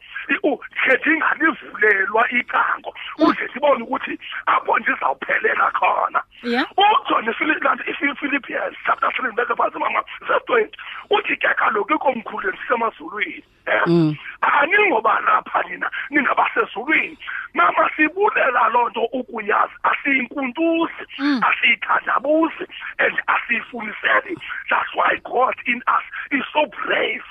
khethe 0.83 1.13
inganivulelwa 1.13 2.29
icango. 2.31 2.93
Uze 3.19 3.49
sibone 3.53 3.83
ukuthi 3.83 4.19
apho 4.45 4.79
ndizawuphelela 4.79 5.71
khona. 5.71 6.21
Yeah. 6.43 6.65
utsho 6.77 7.21
nephilippians 7.21 8.75
chapter 8.85 9.09
3 9.09 9.31
beke 9.35 9.55
phantsi 9.55 9.79
mama 9.79 10.03
verse 10.27 10.43
20 10.47 10.69
uthi 11.09 11.37
ke 11.37 11.53
kaloku 11.53 11.93
ikomkhulu 11.93 12.51
ndisemazulwini 12.51 13.43
um 13.85 14.17
aningoba 14.41 15.19
lapha 15.19 15.63
nina 15.69 15.91
ningabasezulwini. 16.09 17.17
Mama 17.53 17.89
sibulela 17.95 18.69
loo 18.69 18.89
nto 18.89 19.01
ukuyazi. 19.01 19.73
Asiyinkuntuzi 19.83 21.03
asiyithandabuzi 21.19 22.65
and 22.99 23.21
asiyifuniseli 23.27 24.35
that's 24.69 24.95
why 24.95 25.15
god 25.23 25.55
in 25.67 25.83
us 25.87 26.03
is 26.31 26.43
so 26.53 26.65
brave. 26.65 27.23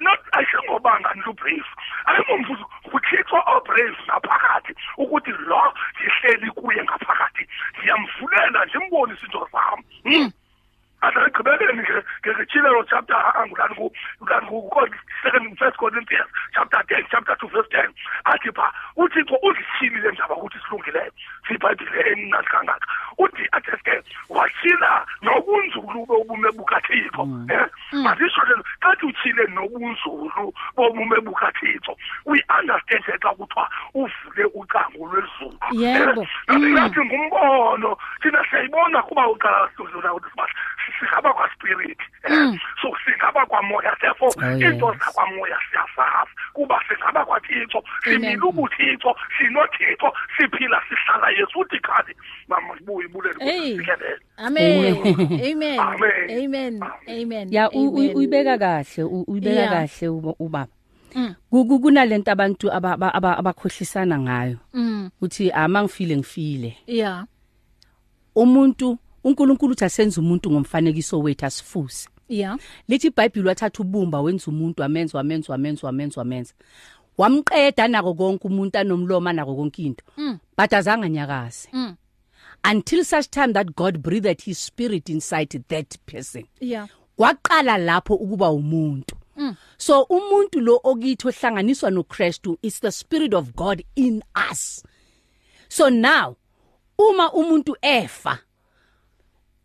Not 0.00 0.20
ayisengobanga 0.32 1.14
nilubrave 1.14 1.70
ayingomvuzo 2.06 2.66
nguthixo 2.86 3.36
obrave 3.46 3.96
ngaphakathi 4.06 4.72
ukuthi 4.96 5.30
lo 5.30 5.74
ndihleli 5.94 6.50
kuye 6.50 6.82
ngaphakathi. 6.84 7.48
Ndiyamvulela 7.78 8.64
ndimbonise 8.64 9.26
into 9.26 9.48
zam 9.52 9.80
Hmm? 10.04 10.30
Asegqibeleni 11.04 11.84
ke 12.22 12.30
ngechilelo 12.32 12.82
chapter 12.90 13.20
angulani 13.40 13.74
ku 13.74 13.86
ulani 14.20 14.46
ku 14.46 14.80
second 15.22 15.58
first 15.58 15.76
corinthians 15.76 16.30
chapter 16.54 16.80
10 16.88 17.10
chapter 17.10 17.36
2 17.36 17.48
verse 17.54 17.70
10 17.70 17.92
athi 18.24 18.50
pha 18.56 18.66
uthixo 18.96 19.36
uzithilile 19.42 20.10
ndaba 20.12 20.34
ukuthi 20.36 20.58
silungileyo 20.64 21.12
sibhayibhileni 21.48 22.30
nathi 22.30 22.48
kangaka. 22.48 22.86
Uthi 23.18 23.44
athi 23.52 23.76
ke 23.84 24.02
watyhila 24.28 25.06
nobunzulu 25.22 26.06
bobume 26.06 26.50
bukathixo. 26.56 27.22
Eh 27.50 27.66
masisho 27.92 28.42
lelo 28.48 28.64
kathi 28.80 29.06
utyhile 29.06 29.44
nobunzulu 29.54 30.52
bobume 30.76 31.20
bukathixo. 31.20 31.96
We 32.24 32.42
understand 32.48 33.04
xa 33.04 33.30
kuthiwa 33.36 33.68
uvule 33.94 34.44
ucango 34.54 35.06
lwezulu. 35.06 35.58
Yebo. 35.72 36.26
nathi 36.48 37.00
ngumbono 37.00 37.96
thina 38.22 38.44
siyayibona 38.50 39.02
kuba 39.02 39.28
uqala 39.28 39.68
singaba 41.00 41.32
kwaspirit 41.32 41.98
eh 42.24 42.52
so 42.82 42.88
singaba 43.04 43.46
kwamoya 43.46 43.96
therefore 44.00 44.32
Oh, 44.36 44.52
into 44.70 44.86
zakwamoya 45.00 45.58
siyazazi 45.70 46.32
kuba 46.52 46.80
singaba 46.88 47.24
kwathixo 47.24 47.82
simile 48.04 48.38
ubuthixo 48.48 49.10
sinothixo 49.38 50.08
siphila 50.36 50.78
sihlala 50.88 51.30
yesu 51.30 51.58
uthi 51.60 51.78
khali 51.80 52.14
mama 52.48 52.78
sibuye 52.78 53.06
ibulele 53.06 53.38
sikelele 53.78 54.18
amen. 54.36 54.96
Amen. 54.96 55.80
Amen. 55.80 56.30
amen. 56.44 56.82
Amen. 57.08 57.48
Ya 57.52 57.70
u- 57.70 57.88
u- 57.88 57.98
amen. 57.98 58.16
uyibeka 58.16 58.58
kahle 58.58 59.02
u- 59.04 59.24
uyibeka 59.28 59.68
kahle 59.70 60.08
uba- 60.08 60.36
ubaba. 60.38 60.72
Ku- 61.50 61.80
kunalento 61.80 62.30
abantu 62.32 62.72
aba- 62.72 62.92
aba- 62.98 63.14
aba- 63.14 63.38
abakhohlisana 63.38 64.18
ngayo. 64.18 64.58
Mm, 64.74 65.10
uthi 65.22 65.50
ama 65.52 65.82
ngifile 65.82 66.16
ngifile. 66.16 66.76
Yeah 66.86 67.24
umuntu 68.34 68.98
uNkulunkulu 69.24 69.72
uthi 69.72 69.84
asenze 69.84 70.20
umuntu 70.20 70.50
ngomfanekiso 70.50 71.20
wethu 71.20 71.46
asifuse 71.46 72.08
yeah 72.28 72.58
lithi 72.88 73.06
iBhayibheli 73.06 73.48
wathatha 73.48 73.82
ubumba 73.82 74.20
wenza 74.20 74.46
umuntu 74.46 74.82
wamenza 74.82 75.18
wamenza 75.18 75.52
wamenza 75.52 75.86
wamenza 75.86 76.20
wamenza 76.20 76.54
wamqeda 77.18 77.88
nako 77.88 78.14
konke 78.14 78.46
umuntu 78.48 78.78
anomlomo 78.78 79.32
nako 79.32 79.54
konke 79.56 79.82
into. 79.82 80.04
But 80.58 80.72
azange 80.72 81.08
nyakaze 81.10 81.68
Mm. 81.72 81.96
until 82.70 83.04
such 83.04 83.28
time 83.30 83.52
that 83.52 83.74
God 83.76 83.98
breathed 83.98 84.42
his 84.42 84.58
spirit 84.66 85.08
inside 85.08 85.64
that 85.68 85.96
person. 86.06 86.44
Yeah 86.60 86.88
kwaqala 87.16 87.78
lapho 87.78 88.14
ukuba 88.14 88.50
umuntu. 88.50 89.16
So 89.78 90.02
umuntu 90.02 90.60
lo 90.60 90.80
okithi 90.84 91.28
ohlanganiswa 91.28 91.90
noKristu 91.90 92.58
is 92.62 92.80
the 92.80 92.90
spirit 92.92 93.34
of 93.34 93.54
God 93.54 93.84
in 93.96 94.22
us. 94.52 94.82
So 95.68 95.88
now 95.90 96.36
uma 96.98 97.32
umuntu 97.32 97.76
efa 97.82 98.38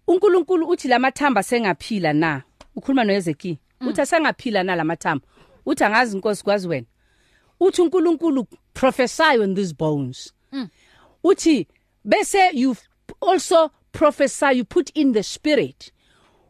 uNkulunkulu 0.09 0.67
uthi 0.67 0.87
lamathamba 0.87 1.43
sengaphila 1.43 2.13
na? 2.13 2.41
Ukhuluma 2.75 3.03
noEzeki 3.03 3.59
uthi 3.81 4.01
asengaphila 4.01 4.63
na 4.63 4.75
lamathamba 4.75 5.25
uthi 5.65 5.83
angazi 5.83 6.15
inkosi 6.15 6.43
kwazi 6.43 6.67
wena. 6.67 6.87
Uthi 7.59 7.81
uNkulunkulu 7.81 8.47
prophesy 8.73 9.39
on 9.43 9.55
these 9.55 9.73
bones. 9.73 10.33
Uthi 11.23 11.67
bese 12.05 12.51
you 12.53 12.75
also 13.21 13.71
prophesy 13.91 14.51
you 14.57 14.65
put 14.65 14.89
in 14.95 15.13
the 15.13 15.23
spirit. 15.23 15.91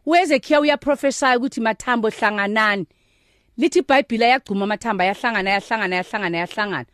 uEzekiel 0.06 0.60
uyaprophesy 0.60 1.36
ukuthi 1.36 1.60
mathambo 1.60 2.08
hlanganani 2.08 2.86
lithi 3.58 3.78
iBhayibheli 3.78 4.24
ayagcuma 4.24 4.64
amathamba 4.64 5.04
ayahlangana 5.04 5.50
ayahlangana 5.50 5.96
ayahlangana 5.96 6.38
ayahlangana. 6.38 6.86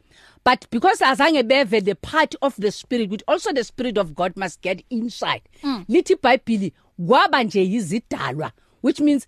But 0.47 0.71
because 0.71 1.01
azange 1.05 1.43
beve 1.43 1.81
the 1.85 1.95
part 1.97 2.37
of 2.41 2.55
the 2.57 2.71
spirit 2.71 3.11
which 3.11 3.23
also 3.27 3.53
the 3.53 3.65
spirit 3.65 3.99
of 3.99 4.15
God 4.15 4.33
must 4.37 4.63
get 4.63 4.85
inside. 4.91 5.43
Lithi 5.89 6.15
iBhayibheli 6.15 6.73
kwaba 7.07 7.43
nje 7.43 7.61
yizidalwa 7.65 8.53
which 8.83 9.01
means 9.01 9.27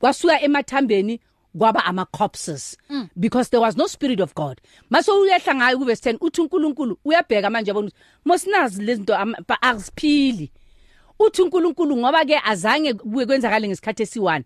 kwasuka 0.00 0.40
emathambeni 0.40 1.20
kwaba 1.58 1.84
ama 1.84 2.04
corpses 2.06 2.76
because 3.16 3.50
there 3.50 3.60
was 3.60 3.76
no 3.76 3.86
spirit 3.86 4.20
of 4.20 4.34
God. 4.34 4.60
Maso 4.90 5.20
uyehla 5.20 5.54
ngayo 5.54 5.78
ku 5.78 5.84
verse 5.84 6.12
10 6.12 6.16
uthi 6.20 6.40
uNkulunkulu 6.40 6.98
uyabheka 7.04 7.50
manje 7.50 7.70
yabona 7.70 7.88
ukuthi 7.88 8.00
mosinazi 8.24 8.82
lezinto 8.82 9.14
am- 9.16 9.36
ba- 9.48 9.62
aziphili. 9.62 10.50
Uthi 11.18 11.42
uNkulunkulu 11.42 11.96
ngoba 11.96 12.24
ke 12.24 12.40
azange 12.44 12.94
kuye 12.94 13.26
kwenzakale 13.26 13.68
ngesikhathi 13.68 14.02
esi1 14.02 14.42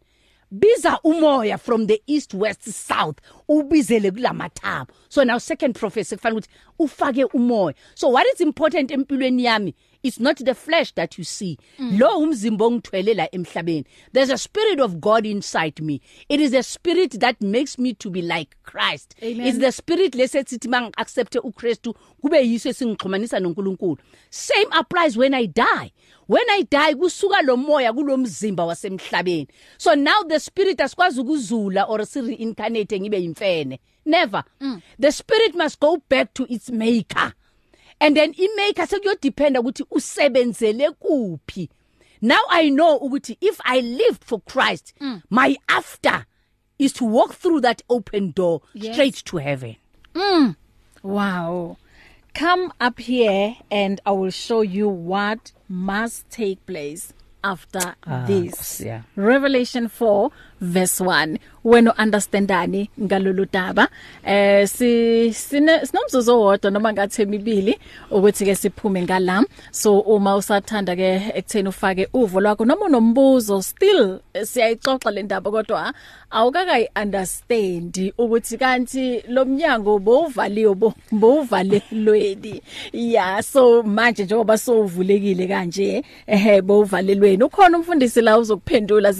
biza 0.52 1.00
umoya 1.04 1.58
from 1.58 1.86
the 1.86 2.02
east 2.06 2.34
west 2.34 2.62
south. 2.68 3.18
Ubizele 3.48 4.10
kulamathambo 4.10 4.92
so 5.08 5.24
now 5.24 5.38
second 5.38 5.74
prophecy 5.74 6.16
kufanele 6.16 6.38
ukuthi 6.38 6.48
ufake 6.78 7.24
umoya. 7.24 7.74
So 7.94 8.08
what 8.08 8.26
is 8.34 8.40
important 8.40 8.90
empilweni 8.90 9.44
yami? 9.44 9.74
It's 10.02 10.20
not 10.20 10.36
the 10.36 10.54
flesh 10.54 10.92
that 10.92 11.18
you 11.18 11.24
see. 11.24 11.58
Lo 11.78 12.20
umzimba 12.20 12.64
ongithwele 12.64 13.16
la 13.16 13.26
emhlabeni. 13.32 13.84
There's 14.12 14.30
a 14.30 14.38
spirit 14.38 14.80
of 14.80 15.00
god 15.00 15.26
inside 15.26 15.80
me. 15.82 16.00
It 16.28 16.40
is 16.40 16.54
a 16.54 16.62
spirit 16.62 17.18
that 17.20 17.40
makes 17.40 17.78
me 17.78 17.94
to 17.94 18.10
be 18.10 18.22
like 18.22 18.56
christ. 18.62 19.14
Amen. 19.22 19.46
it's 19.46 19.58
the 19.58 19.72
spirit 19.72 20.12
lesesithi 20.12 20.68
mang 20.68 20.92
accept 20.98 21.34
uKristu 21.34 21.94
kube 22.22 22.38
yiso 22.46 22.70
esingixhumanisa 22.70 23.40
noNkulunkulu. 23.40 23.98
Same 24.30 24.66
applies 24.72 25.16
when 25.16 25.34
i 25.34 25.46
die. 25.46 25.92
When 26.26 26.44
i 26.50 26.62
die 26.62 26.94
kusuka 26.94 27.44
lo 27.44 27.56
moya 27.56 27.92
kulomzimba 27.92 28.66
wasemhlabeni. 28.66 29.48
So 29.78 29.94
now 29.94 30.22
the 30.22 30.38
spirit 30.38 30.78
asikwazi 30.78 31.20
ukuzula 31.20 31.88
or 31.88 32.04
si 32.04 32.20
reincarnate 32.20 33.00
ngibe 33.00 33.20
yimfene 33.20 33.78
never. 34.08 34.42
Mm. 34.60 34.82
the 34.98 35.12
spirit 35.12 35.54
must 35.54 35.78
go 35.78 35.98
back 36.08 36.34
to 36.34 36.52
its 36.52 36.70
maker. 36.70 37.34
And 38.00 38.16
then 38.16 38.34
imaker 38.36 38.86
sekuyodependa 38.86 39.60
ukuthi 39.60 39.84
usebenzele 39.90 40.90
kuphi 40.90 41.68
now 42.22 42.40
i 42.50 42.70
know 42.70 42.96
ukuthi 42.96 43.36
if 43.40 43.60
i 43.64 43.80
lived 43.82 44.24
for 44.24 44.40
christ 44.40 44.94
mm. 45.00 45.20
my 45.30 45.56
after 45.68 46.24
is 46.78 46.92
to 46.92 47.04
walk 47.06 47.34
through 47.34 47.60
that 47.62 47.82
open 47.88 48.32
door 48.36 48.60
Yes. 48.74 48.92
straight 48.94 49.24
to 49.24 49.36
heaven 49.38 49.76
Wow. 51.02 51.76
Come 52.34 52.72
up 52.80 52.98
here 52.98 53.56
and 53.70 54.00
I 54.04 54.10
will 54.12 54.30
show 54.30 54.62
you 54.62 54.88
what 54.88 55.52
must 55.68 56.28
take 56.30 56.64
place 56.66 57.12
after 57.44 57.94
this. 58.26 58.80
yeah. 58.80 59.02
Revelation 59.16 59.88
4 59.88 60.30
verse 60.60 61.04
1 61.04 61.38
wena 61.64 61.94
understandani 61.94 62.90
ngalolu 63.00 63.46
daba. 63.52 63.88
Eh 64.24 64.68
si 64.68 65.32
sinomzuzu 65.32 66.32
owodwa 66.32 66.70
noma 66.70 66.92
ngathi 66.92 67.22
emibili 67.22 67.78
ukuthi 68.10 68.44
ke 68.44 68.54
siphume 68.54 69.02
ngala. 69.02 69.44
So 69.70 70.00
uma 70.00 70.36
usathanda 70.36 70.96
ke 70.96 71.32
ekutheni 71.34 71.68
ufake 71.68 72.08
uvo 72.12 72.40
lwakho 72.40 72.64
noma 72.64 72.86
unombuzo 72.86 73.62
still 73.62 74.20
eh, 74.34 74.46
siyayixoxa 74.46 75.10
le 75.10 75.22
ndaba 75.22 75.50
kodwa 75.50 75.92
awukakayi 76.30 76.88
understand 77.02 78.12
ukuthi 78.18 78.58
kanti 78.58 79.22
lomnyango 79.28 79.98
bowuvaliwe 79.98 80.74
bowuvalelweni. 81.12 82.62
Yeah 82.92 83.42
so 83.42 83.82
manje 83.82 84.24
njengoba 84.24 84.58
sowuvulekile 84.58 85.46
kanje 85.46 86.04
ehe 86.26 86.62
bowuvalelweni. 86.62 87.44
Ukhona 87.44 87.78
umfundisi 87.78 88.20
la 88.20 88.38
uzokuphendula 88.38 89.12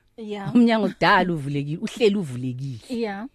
Umnyango 0.54 0.88
kudala 0.88 1.34
uvulekile 1.34 1.78
uhleli 1.78 2.16
uvulekile. 2.16 2.80
Yeah. 2.89 3.28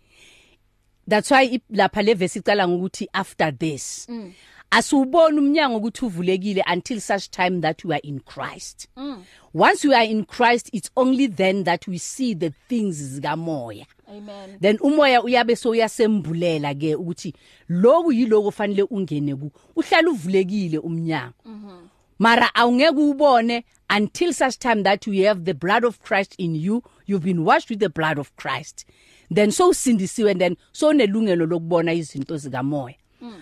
That's 1.06 1.30
why 1.30 1.60
lapha 1.70 2.02
le 2.02 2.14
verse 2.14 2.36
icala 2.40 2.68
ngokuthi 2.68 3.06
after 3.14 3.50
this. 3.50 4.06
Mm. 4.08 4.32
asubona 4.70 5.40
umnyango 5.40 5.76
ukuthi 5.76 6.04
uvulekile 6.04 6.62
until 6.66 7.00
such 7.00 7.30
time 7.30 7.60
that 7.60 7.84
we 7.84 7.94
are 7.94 8.00
in 8.02 8.20
Christ. 8.20 8.88
Mm. 8.96 9.22
once 9.52 9.84
we 9.84 9.94
are 9.94 10.04
in 10.04 10.24
Christ 10.24 10.70
it's 10.72 10.90
only 10.96 11.26
then 11.26 11.64
that 11.64 11.86
we 11.86 11.98
see 11.98 12.34
the 12.34 12.52
things 12.68 12.96
zikamoya. 13.20 13.86
Amen. 14.08 14.58
Then 14.60 14.78
umoya 14.78 15.22
uyabe 15.22 15.56
so 15.56 15.70
uyasembulela 15.70 16.74
ke 16.74 16.96
ukuthi 16.96 17.34
lokhu 17.68 18.12
yiloko 18.12 18.50
fanele 18.50 18.82
ungene 18.82 19.36
ku 19.36 19.50
uhlala 19.76 20.10
uvulekile 20.10 20.78
umnyango. 20.78 21.34
Mara 22.18 22.50
awungeke 22.54 23.14
ubone 23.14 23.64
until 23.90 24.32
such 24.32 24.58
time 24.58 24.82
that 24.84 25.06
you 25.06 25.26
have 25.26 25.44
the 25.44 25.54
blood 25.54 25.84
of 25.84 26.00
Christ 26.00 26.34
in 26.38 26.54
you 26.54 26.82
you've 27.06 27.24
been 27.24 27.44
washed 27.44 27.68
with 27.68 27.80
the 27.80 27.90
blood 27.90 28.18
of 28.18 28.34
Christ. 28.36 28.86
Then 29.34 29.50
so 29.50 29.68
usindisiwe 29.68 30.30
and 30.30 30.40
then 30.40 30.56
so 30.72 30.92
nelungelo 30.92 31.46
lokubona 31.46 31.92
izinto 31.92 32.36
zikamoya. 32.36 32.94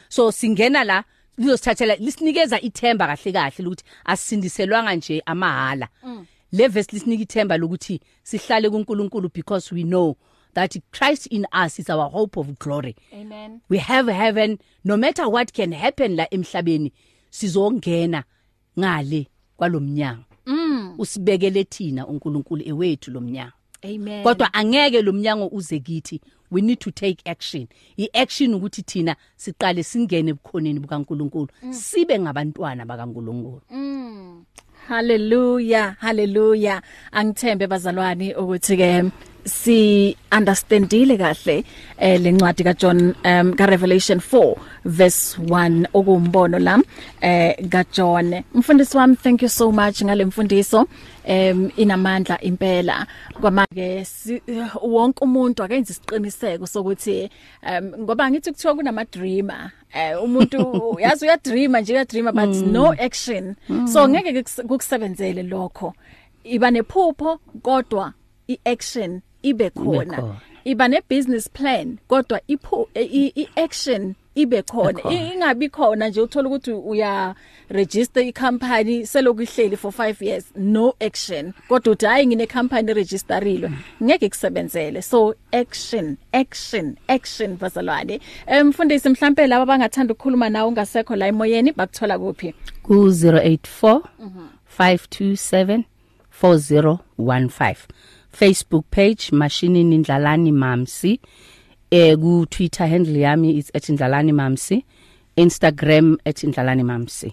So 0.08 0.32
singena 0.32 0.84
la 0.84 1.04
lizosithathela 1.38 1.96
lisinikeza 1.96 2.60
ithemba 2.60 3.06
kahle 3.06 3.32
kahle 3.32 3.66
ukuthi 3.66 3.84
asisindiselwanga 4.04 4.94
nje 4.94 5.22
amahala 5.26 5.88
le 6.52 6.68
verse 6.68 6.92
lisinika 6.92 7.22
ithemba 7.22 7.56
lokuthi 7.56 8.00
sihlale 8.22 8.70
kuNkulunkulu 8.70 9.30
because 9.32 9.74
we 9.74 9.82
know 9.82 10.16
that 10.54 10.76
Christ 10.90 11.26
in 11.26 11.46
us 11.64 11.78
is 11.78 11.88
our 11.90 12.10
hope 12.10 12.36
of 12.36 12.58
glory. 12.58 12.96
Amen. 13.14 13.60
We 13.68 13.78
have 13.78 14.08
heaven. 14.08 14.58
No 14.84 14.96
matter 14.96 15.28
what 15.28 15.52
can 15.52 15.72
happen 15.72 16.16
la 16.16 16.26
emhlabeni 16.30 16.92
sizongena 17.30 18.24
ngale 18.78 19.26
kwalomnyango 19.56 20.24
mm. 20.46 20.94
usibekele 20.98 21.64
thina 21.64 22.06
uNkulunkulu 22.06 22.62
ewethu 22.68 23.10
lomnyango 23.10 23.52
amen. 23.84 24.24
Kodwa 24.24 24.54
angeke 24.54 25.02
lomnyango 25.02 25.46
uze 25.46 25.78
kithi. 25.80 26.20
We 26.50 26.60
need 26.60 26.80
to 26.80 26.90
take 26.90 27.22
action. 27.26 27.68
Iaction 27.96 28.54
ukuthi 28.54 28.82
thina 28.82 29.16
siqale 29.36 29.82
singene 29.82 30.30
ebukhoneni 30.30 30.80
bukaNkulunkulu. 30.80 31.48
Sibe 31.70 32.18
ngabantwana 32.18 32.86
bakaNkulunkulu. 32.86 33.62
Hallelujah 34.88 35.96
hallelujah. 36.00 36.82
Angithembe 37.12 37.66
bazalwane 37.66 38.34
ukuthi 38.34 38.76
ke 38.76 39.10
si 39.44 40.16
understandile 40.32 41.16
kahle 41.18 41.64
eh 41.98 42.20
lencwadi 42.20 42.64
ka 42.64 42.72
John 42.74 43.14
um 43.24 43.54
ka 43.54 43.66
Revelation 43.66 44.18
4 44.18 44.56
verse 44.84 45.36
1 45.38 45.86
okumbono 45.94 46.58
la 46.58 46.78
eh 47.20 47.54
ka 47.70 47.84
John 47.92 48.42
mfundisi 48.54 48.96
wami 48.96 49.16
thank 49.16 49.42
you 49.42 49.48
so 49.48 49.72
much 49.72 50.02
ngale 50.02 50.24
mfundiso. 50.24 50.86
Em 51.24 51.70
inamandla 51.76 52.40
impela. 52.40 53.06
Kwamake 53.40 54.04
si, 54.04 54.42
wonke 54.82 55.24
umuntu 55.24 55.62
akenze 55.62 55.92
isiqiniseko 55.92 56.66
sokuthi 56.66 57.30
ngoba 57.98 58.30
ngithi 58.30 58.52
kuthiwa 58.52 58.74
kunama 58.74 59.04
dreamer 59.04 59.70
eh 59.94 60.22
umuntu 60.22 60.58
yazi 61.02 61.24
uya 61.24 61.36
dreamer 61.36 61.82
nje 61.82 61.92
uya 61.92 62.04
dreamer 62.04 62.32
but 62.32 62.56
mm. 62.56 62.72
no 62.72 62.92
action. 62.98 63.54
Mm. 63.68 63.86
so 63.88 64.08
ngeke 64.08 64.32
kukus- 64.32 64.62
kukusebenzele 64.62 65.42
lokho. 65.42 65.94
Iba 66.44 66.70
nephupho 66.70 67.38
kodwa 67.62 68.12
iaction 68.48 69.20
ibe 69.42 69.70
khona. 69.70 70.16
khona. 70.16 70.34
iba 70.64 70.88
ne 70.88 71.00
business 71.10 71.48
plan 71.50 71.98
kodwa 72.08 72.40
iphu 72.48 72.88
i- 72.94 73.32
i 73.36 73.48
action 73.56 74.14
ibe 74.34 74.62
khona. 74.62 75.00
I- 75.10 75.32
ingabi 75.34 75.68
khona 75.68 76.08
nje 76.08 76.20
uthola 76.20 76.48
ukuthi 76.48 76.72
uya 76.72 77.34
register 77.68 78.22
i 78.22 78.32
company 78.32 79.06
seloku 79.06 79.42
ihleli 79.42 79.76
for 79.76 79.90
5 79.92 80.22
years 80.22 80.44
no 80.56 80.94
action. 81.00 81.52
Kodwa 81.68 81.92
uthi 81.92 82.06
hayi 82.06 82.26
ngine 82.26 82.46
company 82.46 82.92
registerilwe 82.94 83.70
ngeke 84.02 84.28
kusebenzele 84.28 85.02
so 85.02 85.34
action 85.52 86.16
action 86.32 86.96
action 87.08 87.56
bazalwane. 87.56 88.20
Emfundisi 88.46 89.08
mhlambe 89.08 89.46
laba 89.46 89.62
abangathanda 89.62 90.12
ukukhuluma 90.14 90.48
nawe 90.50 90.68
ungasekho 90.68 91.16
la 91.16 91.26
emoyeni 91.26 91.72
bakuthola 91.72 92.18
kuphi? 92.18 92.54
Ku 92.82 92.94
084 93.10 94.00
527 94.78 95.84
4015 96.42 97.76
Facebook 98.32 98.84
page 98.90 99.30
Mashinini 99.32 99.98
Ndlalani 99.98 100.52
Mamsi. 100.52 101.20
Eh 101.90 102.16
ku 102.16 102.46
Twitter 102.50 102.86
handle 102.86 103.18
yami 103.20 103.56
is 103.58 103.70
@ndlalani 103.74 104.32
mamsi. 104.32 104.84
Instagram 105.36 106.16
@ndlalani 106.24 106.82
mamsi. 106.82 107.32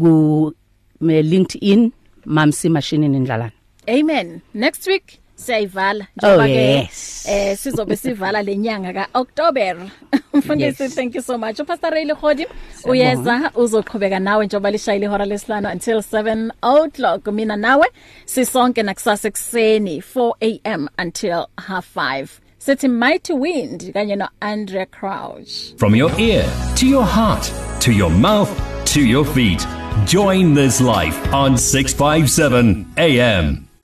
Ku 0.00 0.52
me 1.00 1.22
LinkedIn 1.22 1.92
Mamsi 2.26 2.68
Mashinini 2.68 3.20
Ndlalani 3.20 3.52
Amen. 3.88 4.40
Next 4.54 4.86
week 4.86 5.20
siyayivala 5.36 6.06
Oh, 6.22 6.36
ke 6.38 6.50
yes. 6.50 7.26
eh 7.28 7.56
sizobe 7.58 7.96
sivala 7.96 8.42
lenyanga 8.42 8.92
ka 8.92 9.06
October. 9.14 9.76
Mfundisi 10.34 10.82
Yes. 10.82 10.94
thank 10.94 11.14
you 11.14 11.22
so 11.22 11.38
much. 11.38 11.56
Pastor 11.66 11.90
Ray 11.90 12.04
Lehodi 12.04 12.46
uyeza 12.84 13.50
uzoqhubeka 13.54 14.18
nawe 14.18 14.46
njoba 14.46 14.70
lishayile 14.70 15.06
ihora 15.06 15.24
lesihlanu 15.24 15.68
until 15.72 15.98
7 15.98 16.50
o'clock 16.62 17.26
mina 17.26 17.56
nawe 17.56 17.86
sisonke 18.24 18.82
nakusasa 18.82 19.28
ekseni 19.28 20.00
4 20.16 20.60
am 20.64 20.88
until 20.98 21.46
half 21.68 21.96
5. 21.96 22.26
Sithi 22.58 22.88
Mighty 22.88 23.32
Wind 23.32 23.92
kanye 23.92 24.16
no 24.16 24.28
Andrea 24.40 24.86
Crouch. 24.86 25.74
From 25.76 25.94
your 25.94 26.10
ear 26.20 26.44
to 26.76 26.86
your 26.86 27.04
heart 27.04 27.52
to 27.80 27.92
your 27.92 28.10
mouth 28.10 28.50
to 28.94 29.00
your 29.00 29.24
feet. 29.24 29.66
Join 30.06 30.54
this 30.54 30.80
life 30.80 31.32
on 31.34 31.56
657 31.56 32.86
AM. 32.98 33.65